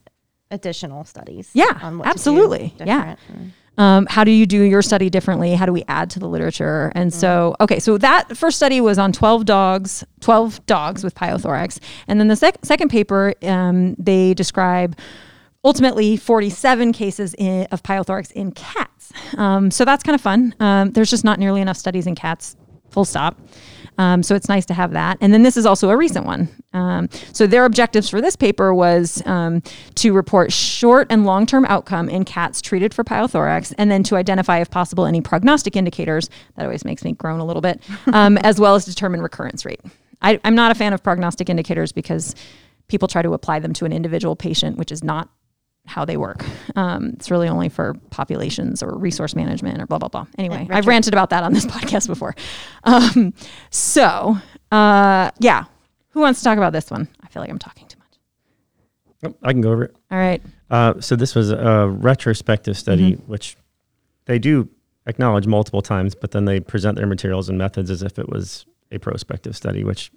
[0.51, 1.49] additional studies.
[1.53, 2.75] Yeah, on what to do absolutely.
[2.83, 3.15] Yeah.
[3.77, 5.53] um, how do you do your study differently?
[5.53, 6.91] How do we add to the literature?
[6.95, 11.79] And so okay so that first study was on 12 dogs 12 dogs with pyothorax.
[12.07, 14.97] And then the sec- second paper um, they describe
[15.63, 19.11] ultimately 47 cases in, of pyothorax in cats.
[19.37, 20.55] Um, so that's kind of fun.
[20.59, 22.55] Um, there's just not nearly enough studies in cats
[22.89, 23.37] full stop
[23.97, 25.17] um, so it's nice to have that.
[25.21, 26.49] And then this is also a recent one.
[26.73, 29.61] Um, so their objectives for this paper was um,
[29.95, 34.15] to report short and long term outcome in cats treated for pyothorax, and then to
[34.15, 36.29] identify, if possible, any prognostic indicators.
[36.55, 37.81] That always makes me groan a little bit,
[38.13, 39.81] um, as well as determine recurrence rate.
[40.21, 42.35] I, I'm not a fan of prognostic indicators because
[42.87, 45.29] people try to apply them to an individual patient, which is not
[45.87, 46.43] how they work.
[46.75, 50.27] Um, it's really only for populations or resource management or blah blah blah.
[50.37, 52.35] Anyway, I've ranted about that on this podcast before.
[52.83, 53.33] Um,
[53.69, 54.37] so
[54.71, 55.63] uh, yeah,
[56.09, 57.07] who wants to talk about this one?
[57.23, 59.33] I feel like I'm talking too much.
[59.43, 59.95] I can go over it.
[60.11, 60.41] All right.
[60.69, 63.31] Uh, so this was a retrospective study, Mm-hmm.
[63.31, 63.55] which
[64.25, 64.69] they do
[65.05, 68.65] acknowledge multiple times, but then they present their materials and methods as if it was
[68.91, 70.11] a prospective study, which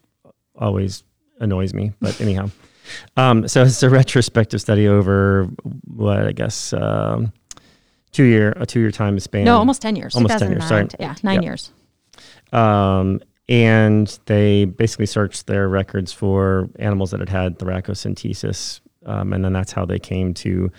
[0.57, 1.05] always
[1.41, 1.93] annoys me.
[2.01, 2.51] But anyhow,
[3.17, 5.45] um, so it's a retrospective study over
[5.87, 7.33] what I guess um,
[8.13, 9.45] two year a two year time span.
[9.45, 10.15] No, almost ten years.
[10.15, 10.67] almost ten years.
[10.69, 10.87] Sorry.
[10.99, 11.45] Yeah, nine Yep.
[11.45, 11.73] years.
[12.53, 18.81] Um, and they basically searched their records for animals that had had thoracocentesis.
[19.07, 20.71] Um, and then that's how they came to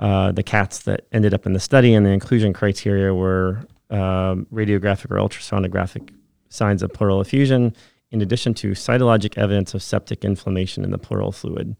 [0.00, 1.94] uh, the cats that ended up in the study.
[1.94, 6.10] And the inclusion criteria were um, radiographic or ultrasonographic
[6.48, 7.74] signs of pleural effusion,
[8.14, 11.76] in addition to cytologic evidence of septic inflammation in the pleural fluid,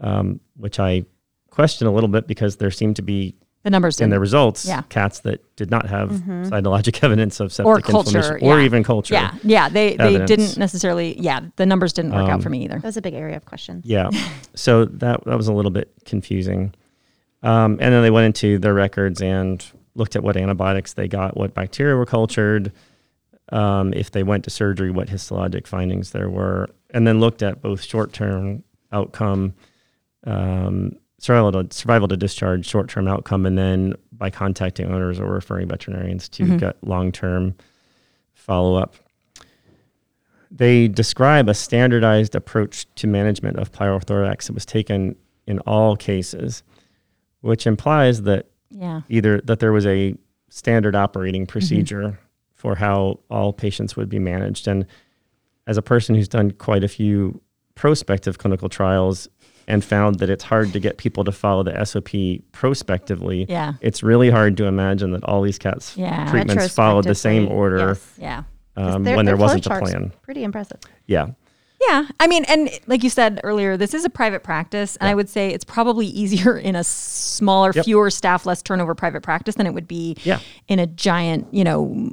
[0.00, 1.04] um, which I
[1.50, 4.10] question a little bit because there seemed to be The numbers in didn't.
[4.10, 4.82] their results Yeah.
[4.88, 9.14] cats that did not have cytologic evidence of septic Or culture, inflammation or even culture.
[9.14, 9.68] Yeah, yeah.
[9.68, 11.18] They they didn't necessarily.
[11.20, 12.74] Yeah, the numbers didn't work out Um, for me either.
[12.74, 13.82] That was a big area of question.
[13.84, 14.10] Yeah.
[14.54, 16.74] so that that was a little bit confusing.
[17.42, 19.64] Um, and then they went into their records and
[19.94, 22.72] looked at what antibiotics they got, what bacteria were cultured,
[23.50, 27.62] um, if they went to surgery, what histologic findings there were, and then looked at
[27.62, 29.54] both short-term outcome,
[30.24, 35.68] um, survival to, survival to discharge, short-term outcome, and then by contacting owners or referring
[35.68, 36.58] veterinarians to Mhm.
[36.60, 37.54] get long-term
[38.34, 38.94] follow-up.
[40.50, 46.62] They describe a standardized approach to management of pyothorax that was taken in all cases,
[47.42, 49.02] which implies that Yeah.
[49.08, 50.14] either that there was a
[50.48, 52.18] standard operating procedure
[52.58, 54.66] for how all patients would be managed.
[54.68, 54.84] And
[55.66, 57.40] as a person who's done quite a few
[57.76, 59.28] prospective clinical trials
[59.68, 63.74] and found that it's hard to get people to follow the SOP prospectively, Yeah.
[63.80, 66.28] it's really hard to imagine that all these cats Yeah.
[66.30, 68.14] treatments followed the same order yes.
[68.18, 68.42] Yeah.
[68.76, 70.12] um, when there wasn't a plan.
[70.22, 70.80] Pretty impressive.
[71.06, 71.28] Yeah.
[71.80, 72.06] Yeah.
[72.18, 74.96] I mean, and like you said earlier, this is a private practice.
[74.96, 75.12] And Yeah.
[75.12, 77.84] I would say it's probably easier in a smaller, Yep.
[77.84, 80.40] fewer staff, less turnover private practice than it would be Yeah.
[80.66, 82.10] in a giant, you know,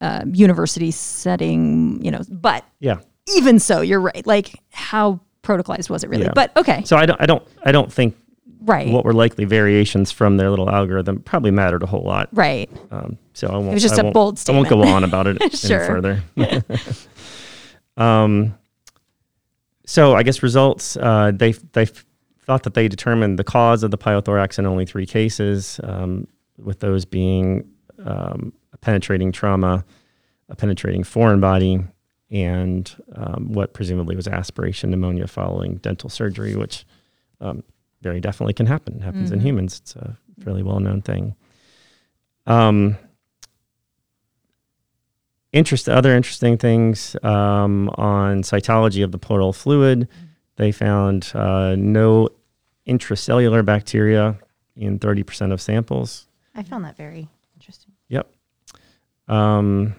[0.00, 2.20] uh, university setting, you know.
[2.30, 2.98] But Yeah.
[3.36, 4.24] even so, you're right.
[4.26, 6.24] Like, how protocolized was it really?
[6.24, 6.32] Yeah.
[6.34, 6.82] But okay.
[6.84, 8.14] So I don't I don't I don't think
[8.64, 8.92] Right.
[8.92, 12.28] what were likely variations from their little algorithm probably mattered a whole lot.
[12.32, 12.70] right.
[12.92, 13.70] Um, so I won't.
[13.70, 15.80] it was just I a won't- bold I won't go on about it Sure.
[15.82, 16.22] any further.
[17.96, 18.54] um,
[19.86, 20.96] so I guess results.
[20.96, 21.86] Uh, they they
[22.44, 26.26] thought that they determined the cause of the pyothorax in only three cases, um,
[26.58, 27.68] with those being
[28.04, 29.84] um, a penetrating trauma,
[30.48, 31.80] a penetrating foreign body,
[32.30, 36.84] and um, what presumably was aspiration pneumonia following dental surgery, which
[37.40, 37.62] um,
[38.02, 38.96] very definitely can happen.
[38.96, 39.42] It happens in Mhm.
[39.44, 39.78] humans.
[39.80, 41.34] It's a fairly well known thing.
[42.46, 42.96] Um,
[45.52, 50.08] interest, other interesting things um, on cytology of the pleural fluid.
[50.56, 52.28] They found uh, no
[52.86, 54.38] intracellular bacteria
[54.76, 56.26] in 30% of samples.
[56.54, 57.92] I found that very interesting.
[58.08, 58.30] Yep.
[59.28, 59.94] Um,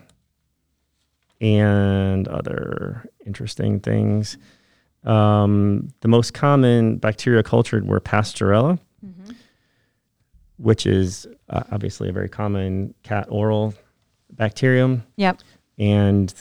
[1.40, 4.38] and other interesting things.
[5.04, 8.80] Um, the most common bacteria cultured were Pasteurella,
[10.58, 13.74] which is uh, obviously a very common cat oral
[14.36, 15.04] bacterium.
[15.18, 15.42] Yep.
[15.78, 16.34] And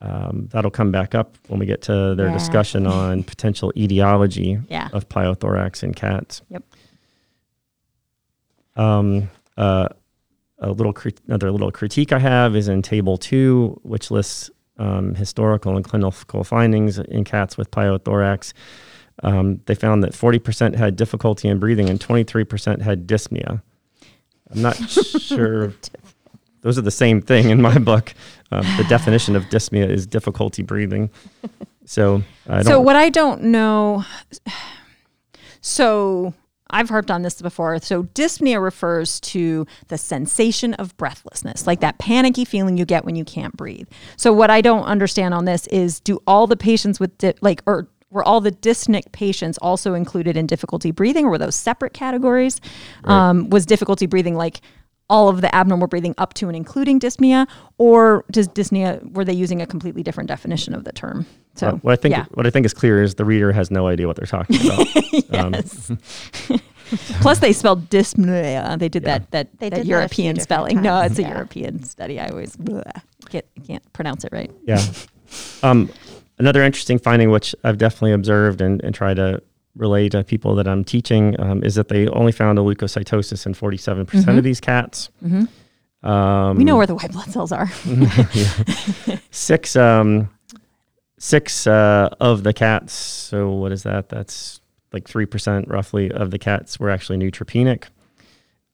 [0.00, 2.32] um, that'll come back up when we get to their Yeah.
[2.32, 4.88] discussion on potential etiology Yeah.
[4.92, 6.42] of pyothorax in cats.
[6.48, 6.64] Yep.
[8.76, 9.88] Um, uh,
[10.58, 15.14] a little crit- another little critique I have is in table two, which lists um,
[15.14, 18.52] historical and clinical findings in cats with pyothorax.
[19.22, 23.60] Um, they found that 40% had difficulty in breathing and 23% had dyspnea.
[24.50, 25.74] I'm not sure.
[26.62, 28.14] Those are the same thing in my book.
[28.50, 31.10] Um, the definition of dyspnea is difficulty breathing.
[31.84, 34.04] So, I so what I don't know.
[35.62, 36.32] So
[36.70, 37.78] I've harped on this before.
[37.80, 43.16] So dyspnea refers to the sensation of breathlessness, like that panicky feeling you get when
[43.16, 43.88] you can't breathe.
[44.16, 47.62] So what I don't understand on this is do all the patients with di- like
[47.66, 51.92] or were all the dyspneic patients also included in difficulty breathing or were those separate
[51.92, 52.60] categories?
[53.04, 53.28] Right.
[53.30, 54.60] Um, was difficulty breathing like
[55.10, 57.46] all of the abnormal breathing up to and including dyspnea,
[57.76, 61.26] or does dyspnea were they using a completely different definition of the term?
[61.56, 62.24] So uh, what I think yeah.
[62.32, 64.86] what I think is clear is the reader has no idea what they're talking about.
[65.12, 65.90] yes.
[65.90, 66.58] Um,
[67.20, 68.78] Plus, they spelled dyspnea.
[68.78, 69.18] They did yeah.
[69.18, 70.76] that that, they that European that spelling.
[70.76, 70.84] Times.
[70.84, 71.28] No, it's yeah.
[71.28, 72.18] a European study.
[72.18, 72.56] I always
[73.28, 74.50] can't, can't pronounce it right.
[74.64, 74.82] Yeah.
[75.62, 75.88] Um,
[76.40, 79.40] another interesting finding, which I've definitely observed and, and try to
[79.76, 83.54] relay to people that I'm teaching, um, is that they only found a leukocytosis in
[83.54, 85.10] 47% mm hmm of these cats.
[85.24, 85.44] Mm-hmm.
[86.02, 87.68] Um, we know where the white blood cells are.
[89.30, 90.30] Six um,
[91.18, 92.92] six uh, of the cats.
[92.94, 94.08] So what is that?
[94.08, 94.60] That's
[94.92, 97.84] like three percent roughly of the cats were actually neutropenic,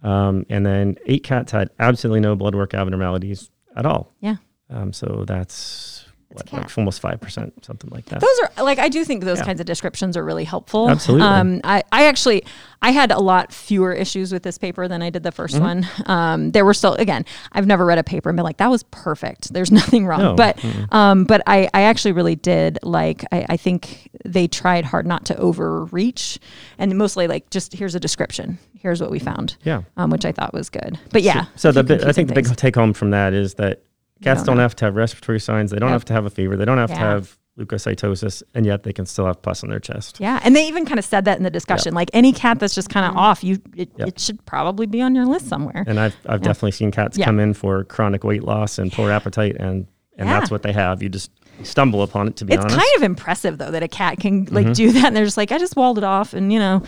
[0.03, 4.13] um, and then eight cats had absolutely no blood work abnormalities at all.
[4.21, 4.37] Yeah.
[4.71, 5.96] Um, so that's
[6.29, 8.21] what, like almost five percent, something like that.
[8.21, 9.45] Those are like I do think those yeah.
[9.45, 10.91] kinds of descriptions are really helpful.
[10.91, 11.27] Absolutely.
[11.27, 12.45] Um, I I actually
[12.83, 15.63] I had a lot fewer issues with this paper than I did the 1st mm-hmm.
[15.63, 15.87] one.
[16.07, 18.83] Um, there were still again I've never read a paper and been like that was
[18.85, 19.53] perfect.
[19.53, 20.21] There's nothing wrong.
[20.21, 20.35] No.
[20.35, 20.95] But mm-hmm.
[20.95, 25.27] um, but I I actually really did like I, I think they tried hard not
[25.27, 26.39] to overreach
[26.79, 28.59] and mostly like just here's a description.
[28.79, 29.57] Here's what we found.
[29.65, 29.83] Yeah.
[29.97, 30.99] Um, which I thought was good.
[31.11, 31.47] But yeah.
[31.57, 32.29] So, so the I think things.
[32.29, 33.83] the big take home from that is that
[34.23, 35.71] Cats don't, don't have to have respiratory signs.
[35.71, 35.97] They don't yep.
[35.97, 36.57] have to have a fever.
[36.57, 36.99] They don't have yeah.
[36.99, 40.21] to have leukocytosis, and yet they can still have pus on their chest.
[40.21, 41.93] Yeah, and they even kind of said that in the discussion.
[41.93, 41.95] Yep.
[41.95, 43.21] Like any cat that's just kind of mm-hmm.
[43.21, 44.09] off, you it, yep.
[44.09, 45.85] it, should probably be on your list somewhere.
[45.87, 49.57] And I've I've definitely seen cats come in for chronic weight loss and poor appetite,
[49.57, 49.87] and
[50.19, 51.03] and that's what they have.
[51.03, 51.31] You just
[51.63, 52.37] stumble upon it.
[52.37, 52.67] To be honest.
[52.67, 54.73] it's honest, kind of impressive though that a cat can like mm-hmm.
[54.73, 56.83] do that, and they're just like, I just walled it off, and you know,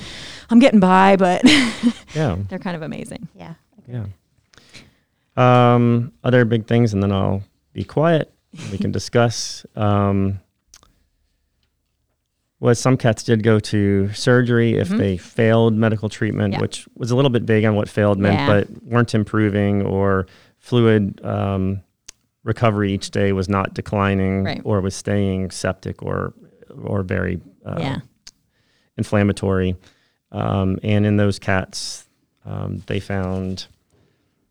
[0.50, 1.42] I'm getting by, but
[2.14, 3.28] yeah, they're kind of amazing.
[3.34, 3.54] Yeah,
[3.86, 4.06] yeah.
[5.38, 8.32] Um, other big things, and then I'll be quiet.
[8.72, 9.64] We can discuss.
[9.76, 10.40] Um,
[12.60, 14.98] was some cats did go to surgery if mm-hmm.
[14.98, 16.60] they failed medical treatment, yeah.
[16.60, 18.46] which was a little bit vague on what failed meant, yeah.
[18.46, 20.26] but weren't improving or
[20.58, 21.82] fluid um,
[22.42, 24.60] recovery each day was not declining right.
[24.64, 26.34] or was staying septic or
[26.82, 27.98] or very uh, yeah.
[28.96, 29.76] inflammatory.
[30.32, 32.06] Um, and in those cats,
[32.44, 33.68] um, they found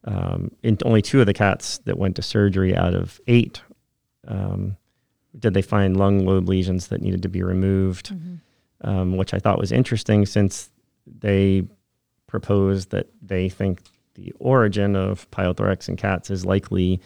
[0.08, 3.62] um, in only two of the cats that went to surgery out of eight
[4.28, 4.78] um,
[5.38, 8.90] did they find lung lobe lesions that needed to be removed, mm-hmm.
[8.90, 10.70] um, which I thought was interesting since
[11.06, 11.64] they
[12.26, 13.82] proposed that they think
[14.16, 17.00] the origin of pyothorax in cats is likely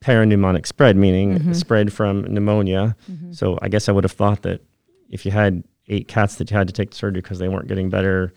[0.00, 1.52] parapneumonic spread, meaning mm-hmm.
[1.54, 2.94] spread from pneumonia.
[3.10, 3.32] Mm-hmm.
[3.32, 4.60] So I guess I would have thought that
[5.08, 7.68] if you had eight cats that you had to take to surgery because they weren't
[7.68, 8.34] getting better,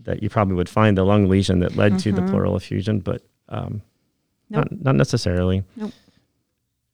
[0.00, 2.30] that you probably would find the lung lesion that led to the mm-hmm.
[2.30, 3.00] pleural effusion.
[3.00, 3.82] But um,
[4.50, 4.68] nope.
[4.70, 5.64] not, not necessarily.
[5.76, 5.92] Nope.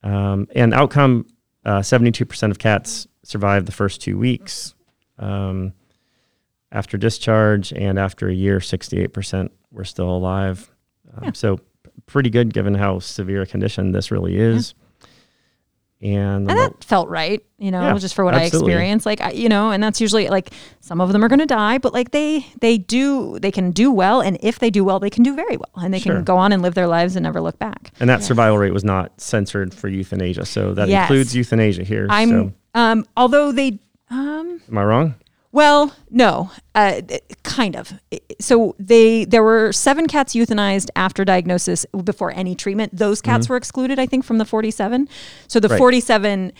[0.03, 1.27] Um, and outcome,
[1.65, 4.75] uh, 72% of cats survive the first two weeks.
[5.17, 5.73] Um,
[6.71, 10.69] after discharge and after a year, 68% were still alive.
[11.15, 11.31] Um, yeah.
[11.33, 11.59] So
[12.05, 14.73] pretty good given how severe a condition this really is.
[14.75, 14.84] Yeah
[16.01, 18.73] and, and that felt right you know yeah, just for what absolutely.
[18.73, 21.39] i experienced like I, you know and that's usually like some of them are going
[21.39, 24.83] to die but like they they do they can do well and if they do
[24.83, 26.15] well they can do very well and they sure.
[26.15, 28.27] can go on and live their lives and never look back and that yes.
[28.27, 31.09] survival rate was not censored for euthanasia so that yes.
[31.09, 32.53] includes euthanasia here i'm so.
[32.73, 33.79] um although they
[34.09, 35.15] um am i wrong
[35.55, 36.99] well, no, uh,
[37.43, 37.93] kind of.
[38.41, 42.93] So they there were seven cats euthanized after diagnosis before any treatment.
[42.93, 43.53] Those cats mm-hmm.
[43.53, 45.07] were excluded, I think, from the 47.
[45.47, 45.77] So the right.
[45.77, 46.51] 47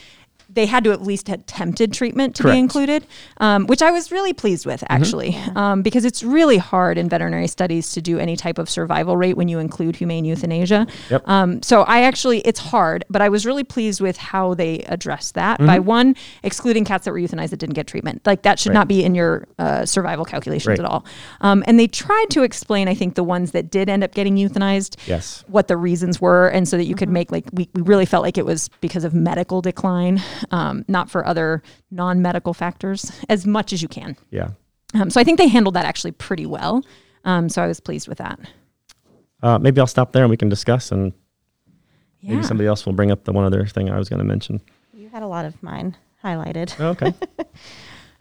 [0.56, 2.56] they had to at least have attempted treatment to Correct.
[2.56, 4.94] be included, um, which I was really pleased with mm-hmm.
[4.94, 5.58] actually, mm-hmm.
[5.58, 9.38] um, because it's really hard in veterinary studies to do any type of survival rate
[9.38, 10.88] when you include humane euthanasia.
[11.10, 11.28] Yep.
[11.28, 15.36] Um, so I actually, it's hard, but I was really pleased with how they addressed
[15.36, 15.68] that mm-hmm.
[15.68, 18.26] by one, excluding cats that were euthanized that didn't get treatment.
[18.26, 18.76] Like that should right.
[18.76, 20.80] not be in your uh, survival calculations right.
[20.80, 21.06] at all.
[21.42, 24.36] Um, and they tried to explain, I think, the ones that did end up getting
[24.36, 27.00] euthanized, yes, what the reasons were, and so that you mm-hmm.
[27.00, 30.22] could make like we, we really felt like it was because of medical decline
[30.52, 34.16] um, not for other non medical factors, as much as you can.
[34.32, 34.50] Yeah.
[34.94, 36.84] Um, so I think they handled that actually pretty well.
[37.24, 38.40] Um, so I was pleased with that.
[39.44, 41.12] Uh, maybe I'll stop there and we can discuss, and
[42.22, 42.36] Yeah.
[42.36, 44.62] maybe somebody else will bring up the one other thing I was going to mention.
[44.94, 46.74] You had a lot of mine highlighted.
[46.80, 47.14] Oh, okay.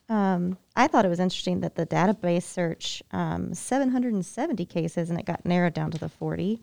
[0.09, 5.25] Um, I thought it was interesting that the database search um, 770 cases and it
[5.25, 6.61] got narrowed down to the 40.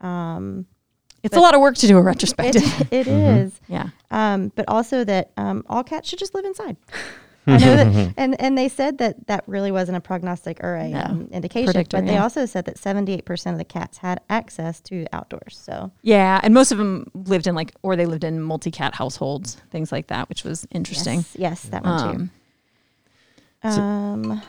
[0.00, 0.64] Um,
[1.22, 2.62] it's a lot of work to do a retrospective.
[2.92, 3.60] it, it is.
[3.68, 3.88] yeah.
[4.10, 6.76] Um, but also that um, all cats should just live inside.
[7.44, 10.88] I know that, and and they said that that really wasn't a prognostic or a
[10.90, 11.00] No.
[11.00, 12.22] um, indication, Predictor, but they yeah.
[12.22, 15.58] also said that 78% of the cats had access to outdoors.
[15.60, 19.56] So Yeah, and most of them lived in like, or they lived in multi-cat households,
[19.72, 21.18] things like that, which was interesting.
[21.18, 22.30] yes, yes, that one Um,
[23.62, 23.68] too.
[23.68, 24.42] Um,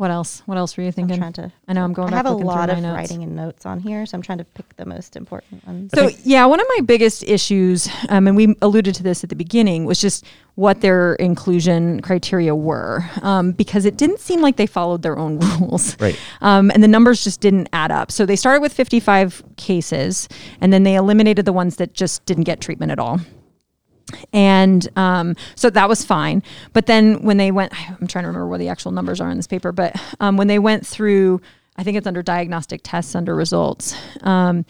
[0.00, 0.42] what else?
[0.46, 1.18] What else were you I'm thinking?
[1.18, 1.52] trying to.
[1.68, 2.96] I know I'm going I back have a lot of notes.
[2.96, 5.90] writing and notes on here, so I'm trying to pick the most important ones.
[5.94, 9.36] So yeah, one of my biggest issues, um, and we alluded to this at the
[9.36, 10.24] beginning, was just
[10.54, 15.38] what their inclusion criteria were, um, because it didn't seem like they followed their own
[15.60, 16.00] rules.
[16.00, 16.18] Right.
[16.40, 18.10] Um, and the numbers just didn't add up.
[18.10, 20.30] So they started with 55 cases,
[20.62, 23.20] and then they eliminated the ones that just didn't get treatment at all.
[24.32, 26.42] And um, so that was fine.
[26.72, 29.36] But then when they went, I'm trying to remember where the actual numbers are in
[29.36, 31.40] this paper, but um, when they went through,
[31.76, 33.94] I think it's under diagnostic tests under results.
[34.22, 34.64] Um,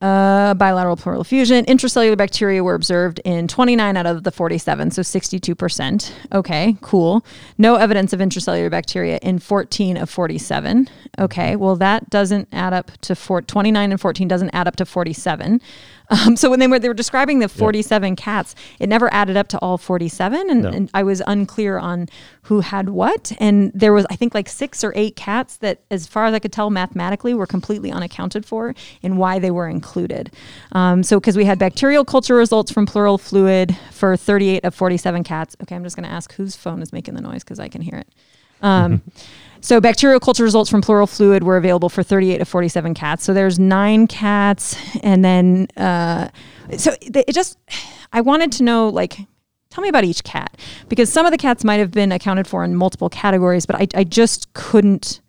[0.00, 1.64] uh, bilateral pleural effusion.
[1.66, 6.12] Intracellular bacteria were observed in 29 out of the 47, so 62%.
[6.32, 7.24] Okay, cool.
[7.58, 10.88] No evidence of intracellular bacteria in 14 of 47.
[11.18, 14.86] Okay, well, that doesn't add up to four, 29 and 14 doesn't add up to
[14.86, 15.60] 47.
[16.10, 19.48] Um, so when they were they were describing the 47 cats, it never added up
[19.48, 20.68] to all 47, and, No.
[20.70, 22.08] and I was unclear on
[22.42, 23.32] who had what.
[23.38, 26.38] And there was I think like six or eight cats that, as far as I
[26.40, 30.32] could tell, mathematically were completely unaccounted for and why they were included.
[30.72, 35.22] Um, so because we had bacterial culture results from pleural fluid for 38 of 47
[35.24, 35.56] cats.
[35.62, 37.82] Okay, I'm just going to ask whose phone is making the noise because I can
[37.82, 38.08] hear it.
[38.62, 39.02] Um,
[39.60, 43.24] so bacterial culture results from pleural fluid were available for 38 of 47 cats.
[43.24, 46.28] So there's nine cats, and then uh,
[46.76, 47.58] so it just
[48.12, 49.18] I wanted to know like
[49.70, 50.56] tell me about each cat
[50.88, 53.86] because some of the cats might have been accounted for in multiple categories, but I,
[53.94, 55.20] I just couldn't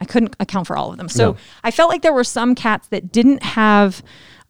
[0.00, 1.08] I couldn't account for all of them.
[1.08, 1.36] So No.
[1.62, 4.02] I felt like there were some cats that didn't have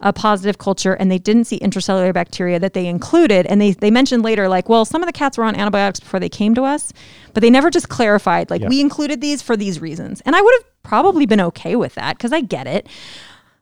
[0.02, 3.46] a positive culture and they didn't see intracellular bacteria that they included.
[3.46, 6.18] And they, they mentioned later, like, well, some of the cats were on antibiotics before
[6.20, 6.92] they came to us,
[7.34, 8.68] but they never just clarified, like, Yeah.
[8.68, 10.22] we included these for these reasons.
[10.22, 12.86] And I would have probably been okay with that because I get it,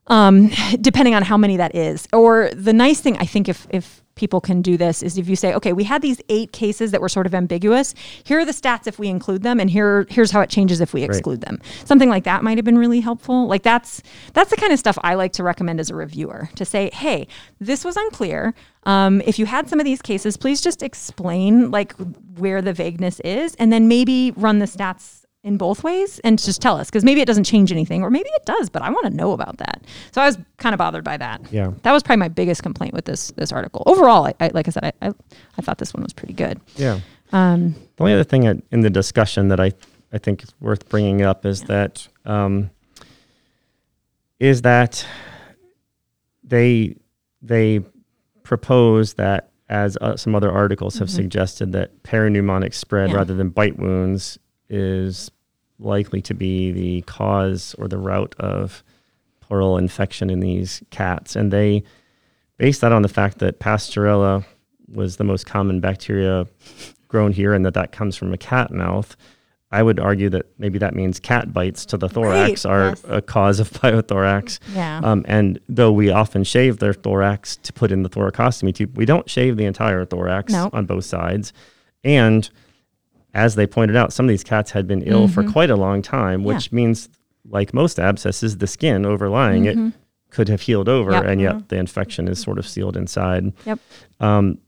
[0.06, 2.06] um, depending on how many that is.
[2.12, 5.36] Or the nice thing, I think, if, if people can do this is if you
[5.36, 7.94] say, okay, we had these eight cases that were sort of ambiguous.
[8.24, 10.92] Here are the stats if we include them, and here here's how it changes if
[10.92, 11.60] we exclude them.
[11.84, 13.46] Something like that might have been really helpful.
[13.46, 14.02] Like that's
[14.34, 17.26] that's the kind of stuff I like to recommend as a reviewer to say, hey,
[17.60, 18.54] this was unclear.
[18.84, 21.94] Um, if you had some of these cases, please just explain like
[22.36, 26.60] where the vagueness is, and then maybe run the stats in both ways and just
[26.60, 29.06] tell us because maybe it doesn't change anything or maybe it does but i want
[29.06, 31.72] to know about that so i was kind of bothered by that Yeah.
[31.84, 34.70] that was probably my biggest complaint with this this article overall I, I like i
[34.72, 35.12] said I, I
[35.56, 37.00] i thought this one was pretty good Yeah.
[37.32, 39.72] um The only other thing I- in the discussion that I,
[40.12, 42.70] I think is worth bringing up is that um,
[44.40, 45.06] is that
[46.42, 46.96] they
[47.42, 47.80] they
[48.42, 51.14] propose that as uh, some other articles have Mhm.
[51.14, 53.16] suggested that parapneumonic spread Yeah.
[53.16, 54.38] rather than bite wounds
[54.68, 55.30] is
[55.78, 58.82] likely to be the cause or the route of
[59.40, 61.82] pleural infection in these cats, and they
[62.58, 64.44] base that on the fact that Pasteurella
[64.92, 66.46] was the most common bacteria
[67.08, 69.16] grown here and that that comes from a cat mouth.
[69.70, 73.02] I would argue that maybe that means cat bites to the thorax Right, are yes.
[73.06, 74.58] a cause of pyothorax.
[74.74, 78.96] yeah Um, and though we often shave their thorax to put in the thoracostomy tube,
[78.96, 80.70] we don't shave the entire thorax No.
[80.72, 81.52] on both sides.
[82.02, 82.48] And
[83.38, 85.52] as they pointed out, some of these cats had been ill for Mhm.
[85.52, 86.46] quite a long time, Yeah.
[86.54, 87.08] which means,
[87.48, 89.92] like most abscesses, the skin overlying it Mhm.
[90.30, 91.24] could have healed over, Yep.
[91.24, 91.68] and yet Mhm.
[91.68, 93.52] the infection is sort of sealed inside.
[93.64, 93.78] Yep.
[94.20, 94.58] Um,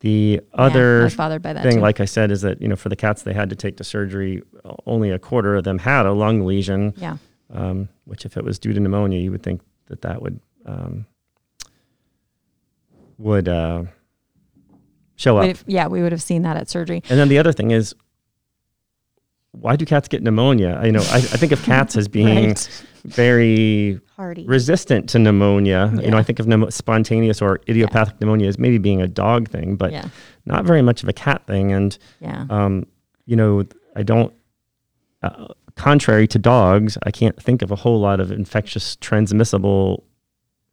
[0.00, 1.80] the other was bothered by that thing, too.
[1.80, 3.84] like I said, is that you know for the cats they had to take to
[3.84, 4.42] surgery,
[4.86, 7.16] only a quarter of them had a lung lesion, yeah
[7.52, 11.06] um, which if it was due to pneumonia, you would think that that would um,
[13.18, 13.84] would uh,
[15.16, 15.56] show up.
[15.66, 17.94] Yeah we would have seen that at surgery And then the other thing is,
[19.52, 20.78] why do cats get pneumonia?
[20.80, 22.84] I, you know, I, I think of cats as being Right.
[23.04, 24.44] very Hardy.
[24.46, 25.90] resistant to pneumonia.
[26.02, 29.48] You know, I think of pneumo- spontaneous or idiopathic pneumonia as maybe being a dog
[29.48, 30.08] thing, but yeah
[30.44, 31.72] not very much of a cat thing.
[31.72, 32.86] And yeah um,
[33.24, 33.64] you know,
[33.96, 34.32] I don't.
[35.22, 40.04] Uh, contrary to dogs, I can't think of a whole lot of infectious transmissible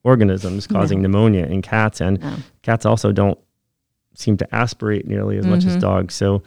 [0.04, 1.08] organisms causing No.
[1.08, 2.36] pneumonia in cats, and No.
[2.62, 3.39] cats also don't
[4.16, 5.82] seem to aspirate nearly as much as Mhm.
[5.82, 6.14] dogs.
[6.16, 6.43] So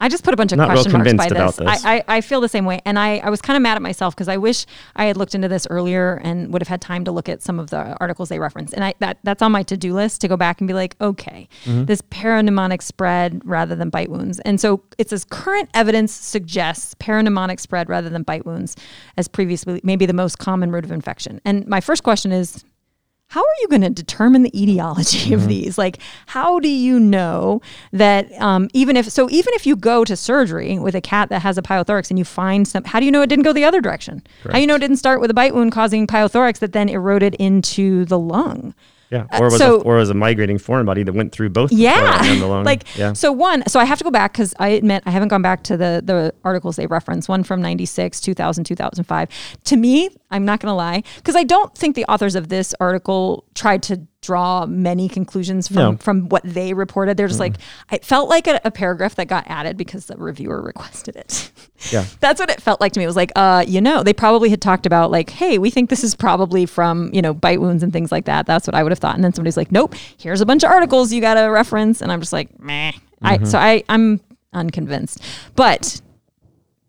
[0.00, 1.30] I just put a bunch of question marks by this.
[1.30, 1.84] about this.
[1.84, 2.80] I, I, I feel the same way.
[2.84, 5.36] And I, I was kind of mad at myself because I wish I had looked
[5.36, 8.28] into this earlier and would have had time to look at some of the articles
[8.28, 8.72] they reference.
[8.72, 10.96] And I that that's on my to do list to go back and be like,
[11.00, 11.84] okay, Mm-hmm.
[11.84, 14.40] this parapneumonic spread rather than bite wounds.
[14.40, 18.74] And so it says current evidence suggests parapneumonic spread rather than bite wounds
[19.16, 21.40] as previously maybe the most common route of infection.
[21.44, 22.64] And my first question is
[23.32, 25.34] how are you going to determine the etiology Mm-hmm.
[25.34, 25.78] of these?
[25.78, 27.60] Like how do you know
[27.92, 31.42] that um, even if so even if you go to surgery with a cat that
[31.42, 33.64] has a pyothorax and you find some how do you know it didn't go the
[33.64, 34.22] other direction?
[34.44, 36.88] How do you know it didn't start with a bite wound causing pyothorax that then
[36.88, 38.74] eroded into the lung
[39.12, 41.50] Yeah, uh, or was so- a, or was a migrating foreign body that went through
[41.50, 42.00] both yeah.
[42.00, 42.64] thorax and the lung.
[42.64, 45.28] like yeah, so one so i have to go back because i admit i haven't
[45.28, 49.28] gone back to the the articles they reference one from 96 2000 2005
[49.64, 53.44] to me i'm not gonna lie because i don't think the authors of this article
[53.54, 55.96] tried to draw many conclusions from No.
[55.96, 57.56] from what they reported they're just like
[57.90, 61.50] it felt like a, a paragraph that got added because the reviewer requested it
[61.90, 62.04] yeah.
[62.20, 63.04] that's what it felt like to me.
[63.04, 65.90] It was like, uh, you know, they probably had talked about like, hey, we think
[65.90, 68.46] this is probably from, you know, bite wounds and things like that.
[68.46, 69.14] That's what I would have thought.
[69.14, 72.00] And then somebody's like, nope, here's a bunch of articles you got to reference.
[72.00, 72.92] And I'm just like, meh.
[73.20, 74.20] I, so I, I'm
[74.52, 75.22] unconvinced.
[75.56, 76.00] But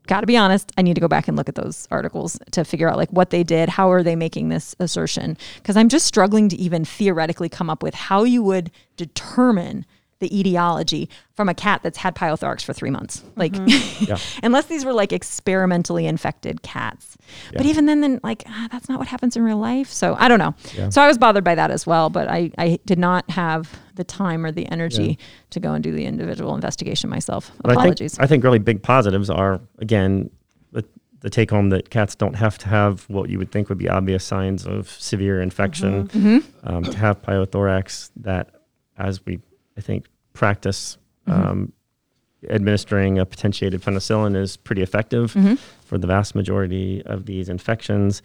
[0.07, 2.63] got to be honest, I need to go back and look at those articles to
[2.63, 5.37] figure out like what they did, how are they making this assertion?
[5.55, 9.85] Because I'm just struggling to even theoretically come up with how you would determine
[10.19, 13.23] the etiology from a cat that's had pyothorax for three months.
[13.35, 13.53] Like,
[13.99, 14.17] Yeah.
[14.41, 17.17] unless these were like experimentally infected cats.
[17.51, 19.89] But even then, then like ah, that's not what happens in real life.
[19.91, 20.55] So I don't know.
[20.75, 20.89] Yeah.
[20.89, 22.09] So I was bothered by that as well.
[22.09, 25.17] But I, I did not have the time or the energy
[25.51, 27.51] to go and do the individual investigation myself.
[27.61, 28.13] But I Apologies.
[28.15, 30.29] think I think really big positives are again
[30.71, 30.83] the,
[31.21, 33.89] the take home that cats don't have to have what you would think would be
[33.89, 36.67] obvious signs of severe infection Mm-hmm.
[36.67, 38.11] um, to have pyothorax.
[38.17, 38.49] That
[38.97, 39.39] as we
[39.77, 40.97] I think practice.
[41.27, 41.47] Mm-hmm.
[41.49, 41.73] Um,
[42.49, 45.55] administering a potentiated penicillin is pretty effective Mm-hmm.
[45.85, 48.21] for the vast majority of these infections.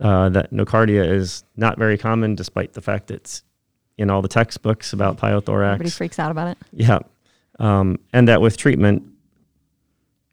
[0.00, 3.44] Uh, that nocardia is not very common, despite the fact it's
[3.98, 5.72] in all the textbooks about pyothorax.
[5.74, 6.58] Everybody freaks out about it.
[6.72, 7.00] Yeah.
[7.58, 9.04] Um, and that with treatment,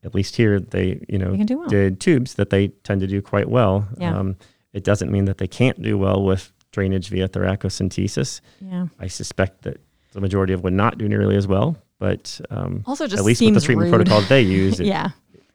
[0.04, 1.68] at least here, they, you know, They can do well.
[1.68, 3.88] did tubes that they tend to do quite well.
[3.98, 4.18] Yeah.
[4.18, 4.38] Um,
[4.74, 8.42] it doesn't mean that they can't do well with drainage via thoracocentesis.
[8.62, 8.88] Yeah.
[9.00, 9.78] I suspect that
[10.14, 13.42] the majority of would not do nearly as well, but um, Also, just at least
[13.42, 13.98] with the treatment rude.
[14.08, 15.10] protocols they use, it, yeah.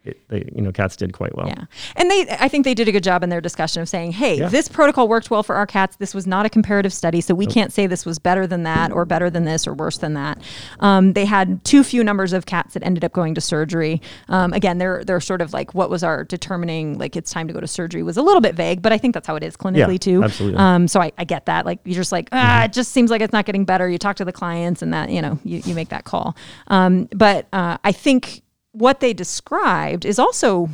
[0.05, 1.47] It, they, you know, cats did quite well.
[1.49, 1.65] Yeah.
[1.97, 4.39] And they I think they did a good job in their discussion of saying, "Hey,
[4.39, 4.49] Yeah.
[4.49, 5.97] this protocol worked well for our cats.
[5.97, 8.93] This was not a comparative study, so we can't say this was better than that
[8.93, 10.39] or better than this or worse than that."
[10.81, 14.03] Um, they had too few numbers of cats that ended up going to surgery.
[14.29, 17.55] Um, again, they're they're sort of like what was our determining like it's time to
[17.55, 19.57] go to surgery was a little bit vague, but I think that's how it is
[19.57, 20.23] clinically Yeah, too.
[20.25, 20.59] absolutely.
[20.59, 21.65] Um, so I, I get that.
[21.67, 23.89] Like you're just like, ah, it just seems like it's not getting better.
[23.89, 26.37] You talk to the clients and that, you know, you, you make that call.
[26.69, 28.43] Um, but uh, I think
[28.75, 30.69] what they described is also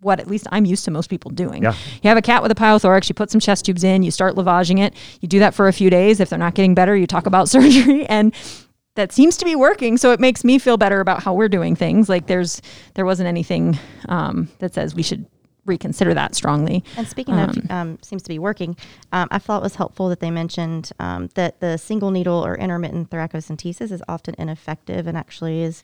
[0.00, 1.62] what at least I'm used to most people doing.
[1.62, 1.74] Yeah.
[2.02, 4.34] You have a cat with a pyothorax, you put some chest tubes in, you start
[4.34, 6.18] lavaging it, you do that for a few days.
[6.18, 8.34] If they're not getting better, you talk about surgery and
[8.94, 9.96] that seems to be working.
[9.96, 12.08] So it makes me feel better about how we're doing things.
[12.08, 12.60] Like there's
[12.94, 13.78] there wasn't anything
[14.08, 15.26] um, that says we should
[15.64, 16.82] reconsider that strongly.
[16.96, 18.76] And speaking of, um, seems to be working.
[19.12, 22.56] Um, I thought it was helpful that they mentioned um, that the single needle or
[22.56, 25.82] intermittent thoracocentesis is often ineffective and actually is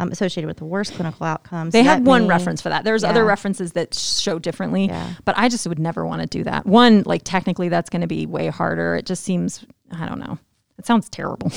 [0.00, 1.72] um, associated with the worst clinical outcomes.
[1.72, 2.84] They had one may- reference for that.
[2.84, 5.14] There's other references that show differently, Yeah.
[5.24, 6.66] but I just would never want to do that.
[6.66, 8.94] One, like technically, that's going to be way harder.
[8.94, 10.38] It just seems, I don't know.
[10.78, 11.50] It sounds terrible.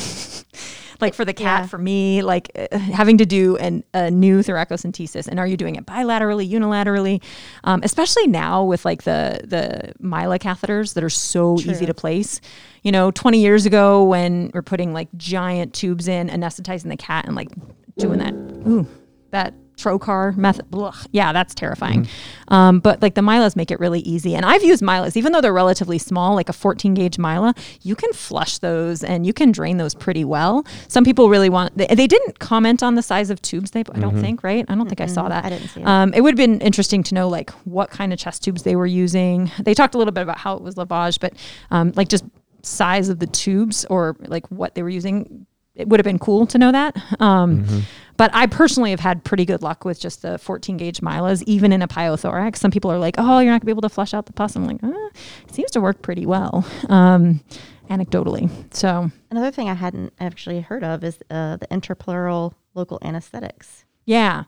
[1.00, 1.68] like for the cat, Yeah.
[1.68, 5.76] for me, like uh, having to do an, a new thoracocentesis, and are you doing
[5.76, 7.22] it bilaterally, unilaterally?
[7.64, 12.42] Um, especially now with like the the Mila catheters that are so easy to place.
[12.82, 17.26] You know, 20 years ago when we're putting like giant tubes in, anesthetizing the cat,
[17.26, 17.50] and like
[18.02, 18.34] doing that,
[18.68, 18.88] ooh,
[19.32, 20.70] that trocar method.
[20.70, 20.94] Blah.
[21.12, 22.08] Yeah, that's terrifying.
[22.50, 24.36] Um, but like the Milas make it really easy.
[24.36, 27.96] And I've used Milas, even though they're relatively small, like a 14 gauge Mila, you
[27.96, 30.66] can flush those and you can drain those pretty well.
[30.88, 34.00] Some people really want, they, they didn't comment on the size of tubes they, I
[34.00, 34.66] don't think, right?
[34.68, 35.46] I don't think I saw that.
[35.46, 35.88] I didn't see it.
[35.88, 38.76] Um, it would have been interesting to know like what kind of chest tubes they
[38.76, 39.52] were using.
[39.60, 41.34] They talked a little bit about how it was lavage, but
[41.72, 42.26] um, like just
[42.64, 45.48] size of the tubes or like what they were using.
[45.76, 46.96] It would have been cool to know that.
[47.22, 47.66] Um,
[48.18, 51.72] But I personally have had pretty good luck with just the 14 gauge Milas, even
[51.72, 52.58] in a pyothorax.
[52.58, 54.34] Some people are like, oh, you're not going to be able to flush out the
[54.34, 54.56] pus.
[54.56, 54.90] I'm like, uh,
[55.48, 57.40] it seems to work pretty well, um,
[57.90, 58.50] anecdotally.
[58.76, 63.86] So, Another thing I hadn't actually heard of is uh, the interpleural local anesthetics.
[64.06, 64.44] yeah,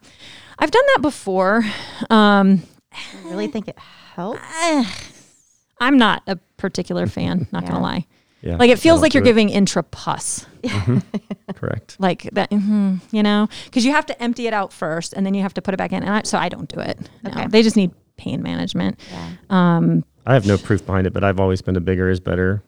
[0.60, 1.64] I've done that before.
[2.12, 2.62] Um,
[2.92, 3.80] I really think it
[4.14, 4.40] helps.
[5.80, 7.70] I'm not a particular fan, not Yeah.
[7.72, 8.06] gonna lie.
[8.44, 9.26] Yeah, Like it feels like you're it.
[9.26, 10.46] giving intrapus.
[11.56, 11.96] Correct.
[11.98, 15.34] Like that, mhm, you know, because you have to empty it out first and then
[15.34, 16.04] you have to put it back in.
[16.04, 17.00] And I, so I don't do it.
[17.24, 17.48] No, Okay.
[17.48, 19.00] they just need pain management.
[19.10, 19.30] Yeah.
[19.50, 22.62] Um, I have no proof behind it, but I've always been a bigger is better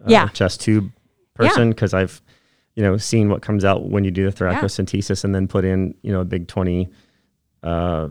[0.00, 0.28] uh, Yeah.
[0.28, 0.90] chest tube
[1.34, 2.20] person because I've,
[2.74, 5.94] you know, seen what comes out when you do the thoracocentesis and then put in,
[6.02, 6.88] you know, a big 20,
[7.62, 8.08] uh,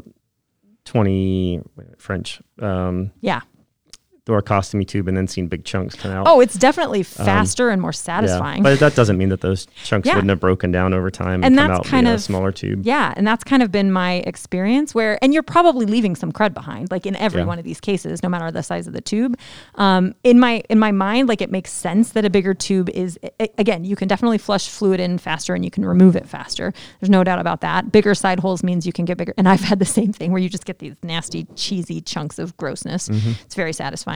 [0.85, 1.61] 20
[1.97, 3.41] French um, yeah.
[4.25, 6.25] Thoracostomy tube and then seen big chunks come out.
[6.29, 7.95] Oh, it's definitely faster and more Yeah.
[7.95, 8.63] satisfying.
[8.63, 10.15] But that doesn't mean that those chunks Yeah.
[10.15, 12.51] wouldn't have broken down over time and, And come that's out kind via a smaller
[12.53, 12.85] tube.
[12.85, 16.53] Yeah, and that's kind of been my experience where, and you're probably leaving some crud
[16.53, 17.47] behind, like in every Yeah.
[17.47, 19.37] one of these cases, no matter the size of the tube.
[19.75, 23.19] Um, in my in my mind, like it makes sense that a bigger tube is
[23.57, 26.71] again, you can definitely flush fluid in faster and you can remove it faster.
[27.01, 27.91] There's no doubt about that.
[27.91, 30.41] Bigger side holes means you can get bigger, and I've had the same thing where
[30.41, 33.09] you just get these nasty, cheesy chunks of grossness.
[33.09, 34.12] It's very satisfying.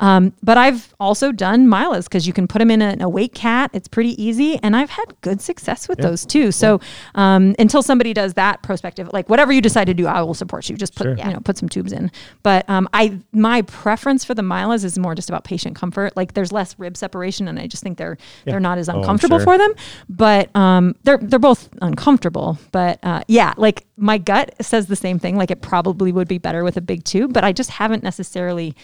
[0.00, 3.32] Um, but I've also done milas because you can put them in a, an awake
[3.34, 3.70] cat.
[3.72, 6.52] It's pretty easy, and I've had good success with those too.
[6.52, 6.80] So
[7.14, 10.68] um, until somebody does that prospective, like whatever you decide to do, I will support
[10.68, 10.76] you.
[10.76, 11.16] Just put Sure.
[11.16, 12.10] you know put some tubes in.
[12.42, 16.14] But um, I my preference for the milas is more just about patient comfort.
[16.16, 19.38] Like there's less rib separation, and I just think they're they're not as Oh, uncomfortable
[19.38, 19.44] sure.
[19.46, 19.72] for them.
[20.10, 22.58] But um, they're they're both uncomfortable.
[22.72, 25.36] But uh, yeah, like my gut says the same thing.
[25.36, 28.74] Like it probably would be better with a big tube, but I just haven't necessarily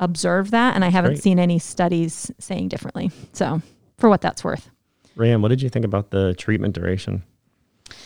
[0.00, 1.22] observed that, and I haven't Great.
[1.22, 3.12] seen any studies saying differently.
[3.32, 3.62] So
[3.98, 4.70] for what that's worth.
[5.14, 7.22] Ram, what did you think about the treatment duration?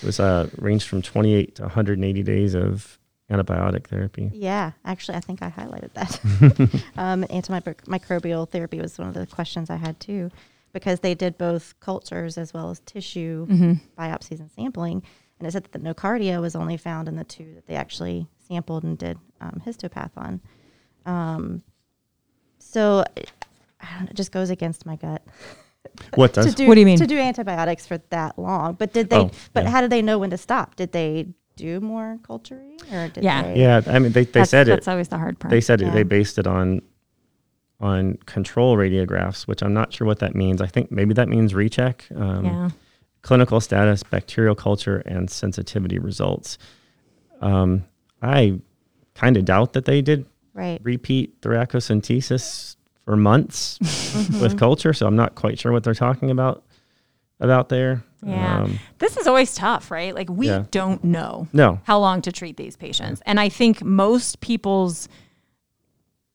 [0.03, 2.99] It was uh, ranged from 28 to 180 days of
[3.31, 4.31] antibiotic therapy.
[4.35, 6.85] Yeah, actually, I think I highlighted that.
[6.97, 10.31] um, antimicrobial therapy was one of the questions I had too,
[10.73, 13.47] because they did both cultures as well as tissue
[13.99, 15.03] biopsies and sampling.
[15.39, 18.29] And it said that the nocardia was only found in the two that they actually
[18.49, 20.41] sampled and did um, histopath on.
[21.07, 21.63] Um,
[22.75, 23.05] so
[23.81, 25.23] I don't know, it just goes against my gut.
[26.17, 26.55] What does?
[26.57, 26.99] do What do you mean?
[26.99, 28.75] to do antibiotics for that long.
[28.75, 29.19] But did they?
[29.19, 29.71] Oh, but yeah.
[29.71, 30.75] how did they know when to stop?
[30.75, 33.43] Did they do more culturing or did Yeah.
[33.43, 33.61] they?
[33.61, 34.71] Yeah, I mean, they, they that's, said it.
[34.73, 35.51] That's always the hard part.
[35.51, 35.93] They said it.
[35.93, 36.81] They based it on
[37.81, 40.61] on control radiographs, which I'm not sure what that means.
[40.61, 42.07] I think maybe that means recheck.
[42.17, 42.71] Um, yeah.
[43.23, 46.59] clinical status, bacterial culture, and sensitivity results.
[47.41, 47.85] Um,
[48.23, 48.59] I
[49.15, 50.81] kind of doubt that they did Right.
[50.85, 53.79] repeat thoracocentesis for months
[54.15, 54.41] Mm-hmm.
[54.41, 56.63] with culture, so I'm not quite sure what they're talking about
[57.41, 58.05] about there.
[58.25, 58.63] Yeah.
[58.63, 60.15] Um, This is always tough, right?
[60.15, 60.65] Like we Yeah.
[60.71, 61.81] don't know no.
[61.85, 63.21] how long to treat these patients.
[63.27, 65.09] And I think most people's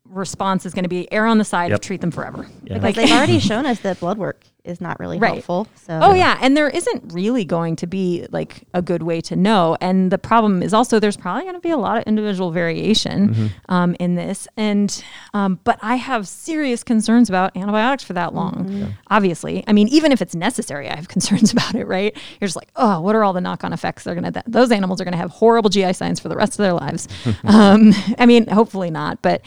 [0.06, 1.76] response is going to be err on the side Yep.
[1.80, 2.48] of treat them forever.
[2.64, 2.74] Yeah.
[2.76, 5.34] Because Like they've already shown us that blood work is not really Right.
[5.34, 5.68] helpful.
[5.76, 9.36] So Oh yeah, and there isn't really going to be like a good way to
[9.36, 9.76] know.
[9.82, 13.30] And the problem is also there's probably going to be a lot of individual variation
[13.30, 13.48] Mm-hmm.
[13.74, 14.48] um, in this.
[14.56, 15.04] And
[15.34, 18.54] um, but I have serious concerns about antibiotics for that long.
[18.66, 18.86] Mm-hmm.
[19.10, 21.86] Obviously, I mean, even if it's necessary, I have concerns about it.
[21.88, 22.16] Right?
[22.40, 24.04] You're just like, oh, what are all the knock-on effects?
[24.04, 26.74] They're gonna those animals are gonna have horrible GI signs for the rest of their
[26.74, 27.08] lives.
[27.44, 29.42] um, I mean, hopefully not, but.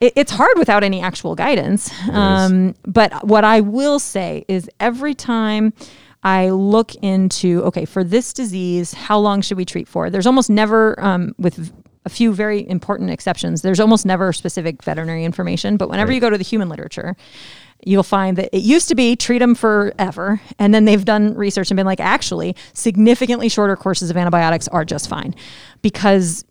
[0.00, 1.90] It, it's hard without any actual guidance.
[2.10, 5.72] Um, but what I will say is every time
[6.22, 10.10] I look into, okay, for this disease, how long should we treat for?
[10.10, 11.72] There's almost never, um, with
[12.04, 15.76] a few very important exceptions, there's almost never specific veterinary information.
[15.76, 16.14] But whenever Right.
[16.16, 17.16] you go to the human literature,
[17.84, 20.40] you'll find that it used to be treat them forever.
[20.58, 24.84] And then they've done research and been like, actually, significantly shorter courses of antibiotics are
[24.84, 25.34] just fine
[25.82, 26.44] because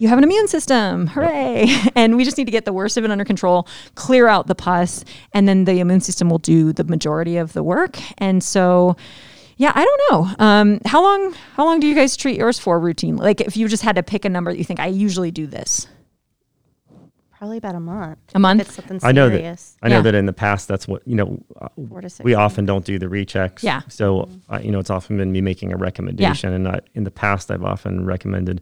[0.00, 1.06] you have an immune system.
[1.08, 1.68] Hooray.
[1.94, 4.54] And we just need to get the worst of it under control, clear out the
[4.54, 7.98] pus, and then the immune system will do the majority of the work.
[8.18, 8.96] And so,
[9.56, 10.44] yeah, I don't know.
[10.44, 13.18] Um, how long how long do you guys treat yours for routinely?
[13.20, 15.46] Like if you just had to pick a number that you think I usually do
[15.46, 15.86] this.
[17.38, 18.18] probably about a month.
[18.34, 18.60] A month?
[18.62, 19.04] If it's something serious.
[19.08, 20.02] I know that I know Yeah.
[20.02, 21.42] that in the past that's what you know.
[21.60, 22.52] uh, Four to six we months.
[22.52, 23.62] often don't do the rechecks.
[23.62, 23.82] Yeah.
[23.88, 27.10] So uh, you know, it's often been me making a recommendation, and not in the
[27.10, 28.60] past I've often recommended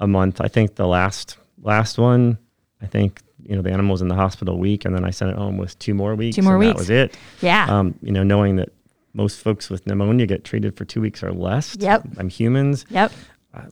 [0.00, 0.40] a month.
[0.40, 2.38] I think the last last one,
[2.82, 5.10] I think you know the animal was in the hospital a week, and then I
[5.10, 6.36] sent it home with two more weeks.
[6.36, 6.72] Two more and weeks.
[6.72, 7.18] That was it.
[7.40, 7.66] Yeah.
[7.68, 8.70] Um, you know, knowing that
[9.14, 11.76] most folks with pneumonia get treated for two weeks or less.
[11.78, 12.06] Yep.
[12.18, 12.84] I'm humans.
[12.90, 13.12] yep.
[13.54, 13.64] I,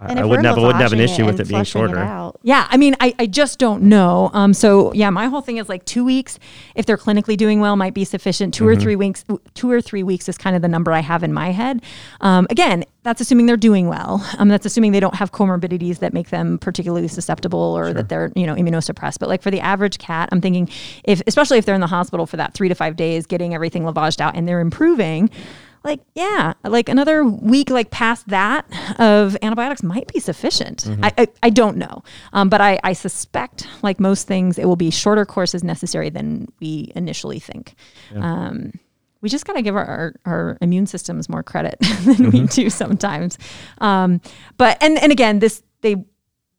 [0.00, 2.32] And I wouldn't have, I wouldn't have an issue with it being flushing it shorter.
[2.42, 4.30] Yeah, I mean, I, I just don't know.
[4.32, 6.38] Um, so yeah, my whole thing is like two weeks,
[6.74, 8.54] if they're clinically doing well, might be sufficient.
[8.54, 9.24] 2 or three weeks,
[9.54, 11.82] two or three weeks is kind of the number I have in my head.
[12.20, 14.26] Um, again, that's assuming they're doing well.
[14.38, 18.32] Um, that's assuming they don't have comorbidities that make them particularly susceptible or that they're
[18.34, 19.18] you know immunosuppressed.
[19.18, 20.68] But like for the average cat, I'm thinking
[21.04, 23.84] if especially if they're in the hospital for that three to five days, getting everything
[23.84, 25.30] lavaged out and they're improving.
[25.82, 28.66] Like yeah like another week like past that
[28.98, 30.84] of antibiotics might be sufficient.
[30.84, 31.04] Mm-hmm.
[31.04, 32.02] I, I, I don't know.
[32.32, 36.48] Um, but I, I suspect like most things it will be shorter courses necessary than
[36.60, 37.74] we initially think.
[38.14, 38.72] Um,
[39.22, 42.70] we just got to give our, our, our immune systems more credit than we do
[42.70, 43.38] sometimes.
[43.78, 44.20] Um,
[44.56, 45.96] but and and again this they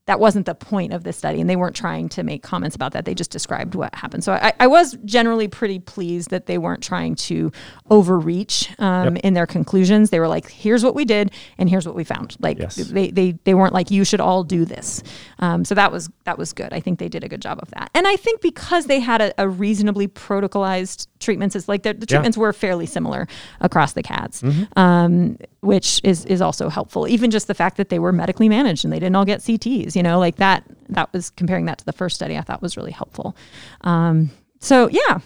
[0.08, 2.92] that wasn't the point of the study and they weren't trying to make comments about
[2.94, 3.06] that.
[3.06, 4.24] They just described what happened.
[4.24, 7.52] So i, I was generally pretty pleased that they weren't trying to
[7.90, 10.10] overreach um, in their conclusions.
[10.10, 12.36] They were like here's what we did and here's what we found.
[12.40, 12.76] Like Yes.
[12.76, 15.04] they, they they weren't like you should all do this.
[15.40, 16.74] Um, so that was that was good.
[16.74, 17.92] I think they did a good job of that.
[17.94, 22.06] And i think because they had a, a reasonably protocolized treatments it's like the, the
[22.06, 23.28] treatments were fairly similar
[23.62, 24.44] across the cats
[24.76, 27.08] um, which is is also helpful.
[27.08, 29.96] Even just the fact that they were medically managed and they didn't all get cts
[29.96, 32.76] you know like that that was comparing that to the first study i thought was
[32.78, 33.36] really helpful.
[33.82, 35.20] Um, so yeah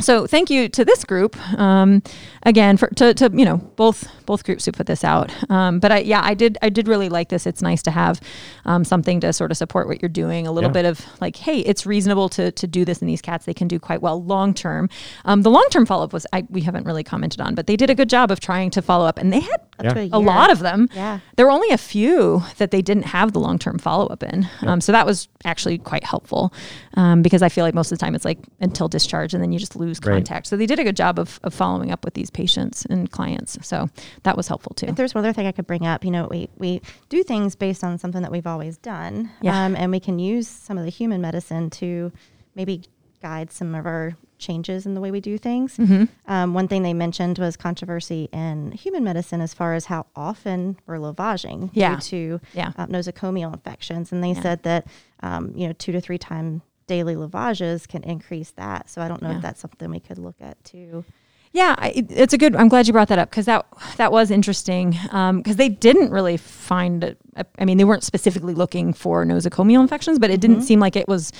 [0.00, 2.02] so thank you to this group um,
[2.42, 5.92] again for to, to you know both both groups who put this out um, but
[5.92, 8.20] I yeah I did I did really like this it's nice to have
[8.64, 10.74] um, something to sort of support what you're doing a little Yeah.
[10.82, 13.68] bit of like hey it's reasonable to to do this in these cats they can
[13.68, 14.88] do quite well long term
[15.26, 17.76] um, the long term follow up was I, we haven't really commented on but they
[17.76, 19.94] did a good job of trying to follow up and they had Yeah.
[19.98, 20.88] a, a lot of them.
[20.94, 21.18] Yeah.
[21.36, 24.48] There were only a few that they didn't have the long term follow up in.
[24.62, 26.52] Um, so that was actually quite helpful
[26.96, 29.52] um, because I feel like most of the time it's like until discharge and then
[29.52, 30.00] you just lose Right.
[30.16, 30.46] contact.
[30.46, 33.58] So they did a good job of, of following up with these patients and clients.
[33.66, 33.88] So
[34.22, 34.86] that was helpful too.
[34.86, 37.54] If there's one other thing I could bring up, you know, we, we do things
[37.56, 39.30] based on something that we've always done.
[39.40, 39.64] Yeah.
[39.64, 42.12] Um, and we can use some of the human medicine to
[42.54, 42.82] maybe
[43.22, 45.78] guide some of our changes in the way we do things.
[45.78, 46.04] Mm-hmm.
[46.30, 50.76] Um, one thing they mentioned was controversy in human medicine as far as how often
[50.86, 51.94] we're lavaging Yeah.
[51.94, 52.72] due to Yeah.
[52.76, 54.12] uh, nosocomial infections.
[54.12, 54.42] And they Yeah.
[54.42, 54.86] said that,
[55.22, 58.88] um, you know, two to three time daily lavages can increase that.
[58.90, 59.36] So I don't know Yeah.
[59.36, 61.04] if that's something we could look at too.
[61.52, 62.56] Yeah, it, it's a good.
[62.56, 63.64] I'm glad you brought that up because that
[63.96, 64.90] that was interesting.
[65.02, 67.04] Because they didn't really find.
[67.04, 67.18] it-
[67.58, 71.06] I mean, they weren't specifically looking for nosocomial infections, but it didn't seem like it
[71.06, 71.30] was.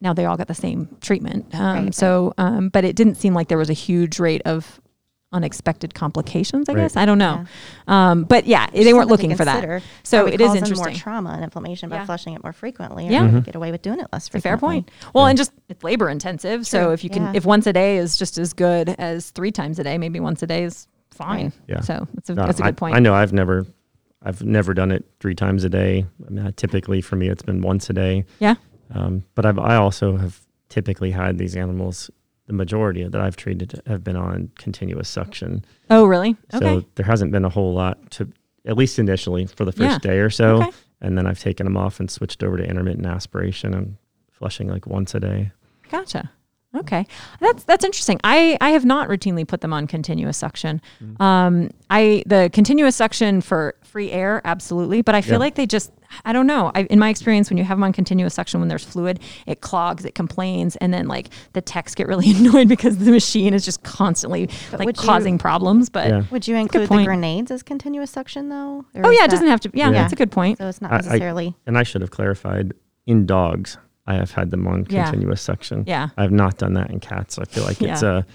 [0.00, 1.54] Now they all got the same treatment.
[1.54, 1.94] Um, Right.
[1.94, 4.80] So, um, but it didn't seem like there was a huge rate of
[5.34, 6.68] unexpected complications.
[6.68, 6.82] I Right.
[6.82, 7.44] guess I don't know.
[7.88, 9.82] Um, but yeah, they weren't looking for that.
[10.02, 10.76] So it is interesting.
[10.92, 12.06] More trauma and inflammation by Yeah.
[12.06, 13.08] flushing it more frequently.
[13.08, 13.22] Or Yeah.
[13.22, 13.38] yeah, Mm-hmm.
[13.40, 14.48] get away with doing it less frequently.
[14.50, 14.90] fair point.
[15.12, 16.66] Well, and just it's labor intensive.
[16.66, 17.32] So if you can, Yeah.
[17.34, 20.42] if once a day is just as good as three times a day, maybe once
[20.42, 21.44] a day is fine.
[21.44, 21.52] Right.
[21.68, 21.80] Yeah.
[21.80, 22.94] So that's a No, that's a I- good point.
[22.96, 23.66] I know I've never,
[24.22, 26.06] I've never done it three times a day.
[26.26, 28.24] I mean, I typically for me it's been once a day.
[28.38, 28.54] Yeah.
[28.94, 32.10] Um, but I've I also have typically had these animals.
[32.46, 35.64] The majority of, that I've treated have been on continuous suction.
[35.88, 36.36] Oh, really?
[36.52, 36.80] Okay.
[36.80, 38.28] So there hasn't been a whole lot to,
[38.66, 39.98] at least initially for the first Yeah.
[39.98, 40.62] day or so.
[40.62, 40.70] Okay.
[41.00, 43.96] And then I've taken them off and switched over to intermittent aspiration and
[44.30, 45.52] flushing like once a day.
[45.90, 46.30] Gotcha.
[46.74, 47.06] Okay,
[47.40, 48.18] that's that's interesting.
[48.24, 50.80] I I have not routinely put them on continuous suction.
[51.02, 51.22] Mm-hmm.
[51.22, 55.38] Um, I the continuous suction for free air, absolutely, but I feel Yeah.
[55.38, 55.92] like they just
[56.24, 56.70] I don't know.
[56.76, 59.60] I, in my experience, when you have them on continuous suction, when there's fluid, it
[59.62, 63.64] clogs, it complains, and then like the techs get really annoyed because the machine is
[63.64, 65.88] just constantly like would you- causing problems.
[65.90, 66.22] But Yeah.
[66.30, 67.06] Would you include the point.
[67.06, 68.84] grenades as continuous suction though?
[68.96, 69.70] Oh yeah, it doesn't have to.
[69.74, 70.02] Yeah, Yeah.
[70.02, 70.58] that's a good point.
[70.58, 71.56] So it's not I- I- necessarily.
[71.66, 72.72] And I should have clarified
[73.06, 73.76] in dogs,
[74.06, 75.04] I have had them on Yeah.
[75.04, 75.84] continuous suction.
[75.86, 76.08] Yeah.
[76.16, 77.38] I have not done that in cats.
[77.38, 78.26] I feel like it's a,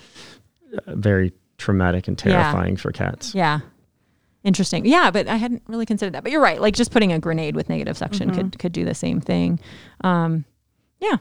[0.88, 2.41] a very traumatic and Yeah.
[2.41, 3.36] terrifying for cats.
[3.36, 3.59] Yeah.
[4.43, 4.86] Interesting.
[4.86, 6.24] Yeah, but I hadn't really considered that.
[6.24, 6.61] But you're right.
[6.61, 9.59] Like just putting a grenade with negative suction could could do the same thing.
[10.01, 10.45] Um,
[10.99, 11.17] yeah.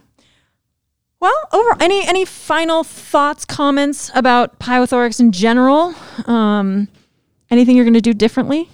[1.21, 5.95] Well, over any any final thoughts, comments about pyothorax in general?
[6.27, 6.87] Um,
[7.51, 8.69] anything you're going to do differently?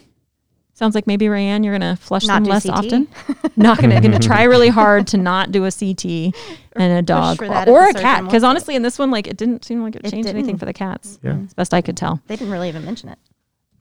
[0.77, 2.77] Sounds like maybe Rayanne, you're going to flush Not them less CT?
[2.77, 3.09] often.
[3.57, 6.35] Not going to going to try really hard to not do a CT
[6.75, 8.25] and a dog or, or a cat.
[8.25, 10.59] Because honestly, in this one, like it didn't seem like it It changed anything didn't.
[10.59, 11.21] for the cats.
[11.23, 11.37] Yeah.
[11.45, 12.21] as best I could tell.
[12.27, 13.19] They didn't really even mention it.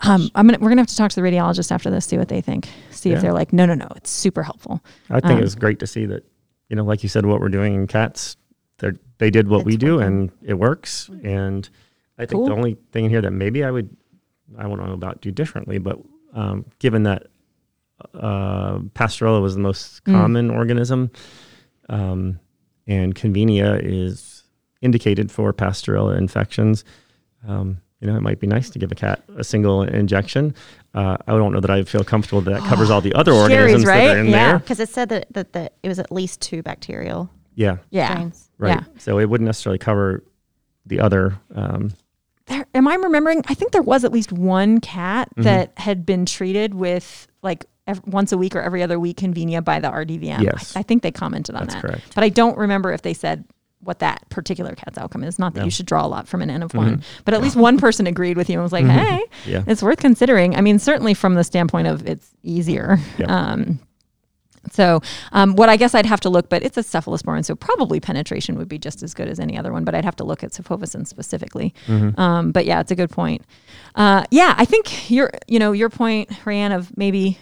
[0.02, 2.28] Um, I'm gonna we're gonna have to talk to the radiologist after this, see what
[2.28, 4.84] they think, see if they're like, no, no, no, it's super helpful.
[5.10, 6.24] I think Um, it was great to see that,
[6.70, 8.36] you know, like you said, what we're doing in cats,
[8.80, 10.08] they they did what we do working.
[10.08, 11.10] and it works.
[11.24, 11.68] And
[12.18, 12.48] I think Cool.
[12.48, 13.90] the only thing in here that maybe I would,
[14.58, 15.98] I don't know about do differently, but
[16.34, 17.28] um, given that
[18.14, 20.12] uh, Pasteurella was the most Mm.
[20.14, 21.12] common organism,
[21.90, 22.40] um,
[22.88, 24.44] and Convenia is
[24.82, 26.84] indicated for Pasteurella infections,
[27.48, 30.54] um, you know, it might be nice to give a cat a single injection.
[30.94, 33.52] Uh, I don't know that I feel comfortable that that covers all the other Scaries,
[33.52, 34.18] organisms that right?
[34.18, 34.32] are in Yeah.
[34.50, 34.60] there.
[34.60, 38.50] Because it said that, that, that it was at least two bacterial Yeah, Yeah, strains.
[38.58, 38.82] right.
[38.82, 38.84] Yeah.
[38.98, 40.24] So it wouldn't necessarily cover
[40.86, 41.36] the other.
[41.56, 41.98] Um, there,
[42.74, 43.44] am I remembering?
[43.48, 45.44] I think there was at least one cat Mm-hmm.
[45.44, 49.64] that had been treated with like ev- once a week or every other week convenia
[49.64, 50.42] by the RDVM.
[50.42, 50.76] Yes.
[50.76, 51.82] I, I think they commented on That's that.
[51.82, 52.16] correct.
[52.16, 53.46] But I don't remember if they said
[53.80, 55.38] what that particular cat's outcome is.
[55.38, 55.66] Not that Yeah.
[55.66, 58.08] you should draw a lot from an N of one, but at least one person
[58.08, 59.64] agreed with you and was like, "Hey, Yeah.
[59.68, 62.98] it's worth considering." I mean, certainly from the standpoint of it's easier.
[63.28, 63.80] Um,
[64.72, 65.02] so,
[65.32, 68.58] um, what I guess I'd have to look, but it's a cephalosporin, so probably penetration
[68.58, 69.84] would be just as good as any other one.
[69.84, 71.74] But I'd have to look at cefovecin specifically.
[72.18, 73.44] Um, but yeah, it's a good point.
[73.96, 77.38] Uh, yeah, I think your, you know, your point, Ryan, of maybe.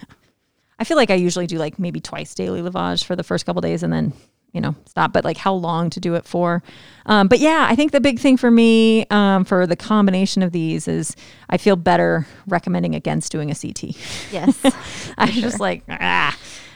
[0.80, 3.62] I feel like I usually do like maybe twice daily lavage for the first couple
[3.62, 4.14] days and then
[4.52, 5.14] you know stop.
[5.14, 6.64] But like how long to do it for?
[7.06, 10.52] Um, but yeah, I think the big thing for me um, for the combination of
[10.52, 11.16] these is
[11.50, 13.96] I feel better recommending against doing a CT.
[14.32, 14.60] Yes.
[15.18, 16.36] I was just like, ah,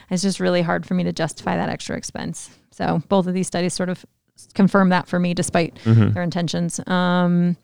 [0.10, 2.49] it's just really hard for me to justify that extra expense.
[2.72, 4.06] So both of these studies sort of
[4.53, 6.80] confirm that for me, despite their intentions.
[6.88, 7.58] Um,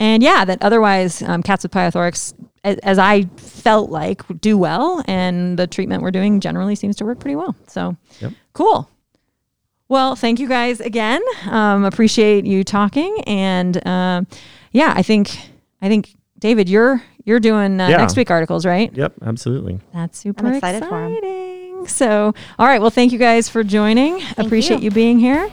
[0.00, 5.02] and yeah, that otherwise um, cats with pyothorax, as, as I felt like, do well,
[5.06, 7.54] and the treatment we're doing generally seems to work pretty well.
[7.68, 8.32] So Yep.
[8.54, 8.88] cool.
[9.88, 11.20] Well, thank you guys again.
[11.48, 14.26] Um, appreciate you talking, and um,
[14.72, 15.36] yeah, I think
[15.82, 17.96] I think David, you're you're doing uh, Yeah.
[17.98, 18.90] next week articles, right?
[18.94, 19.80] Yep, absolutely.
[19.92, 21.12] That's super I'm excited for 'em.
[21.86, 22.80] So, all right.
[22.80, 24.22] Well, thank you guys for joining.
[24.36, 24.84] Appreciate you.
[24.84, 25.50] you being here.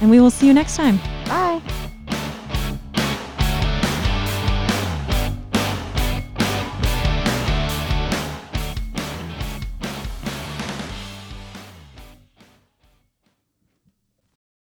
[0.00, 0.98] And we will see you next time.
[1.26, 1.62] Bye.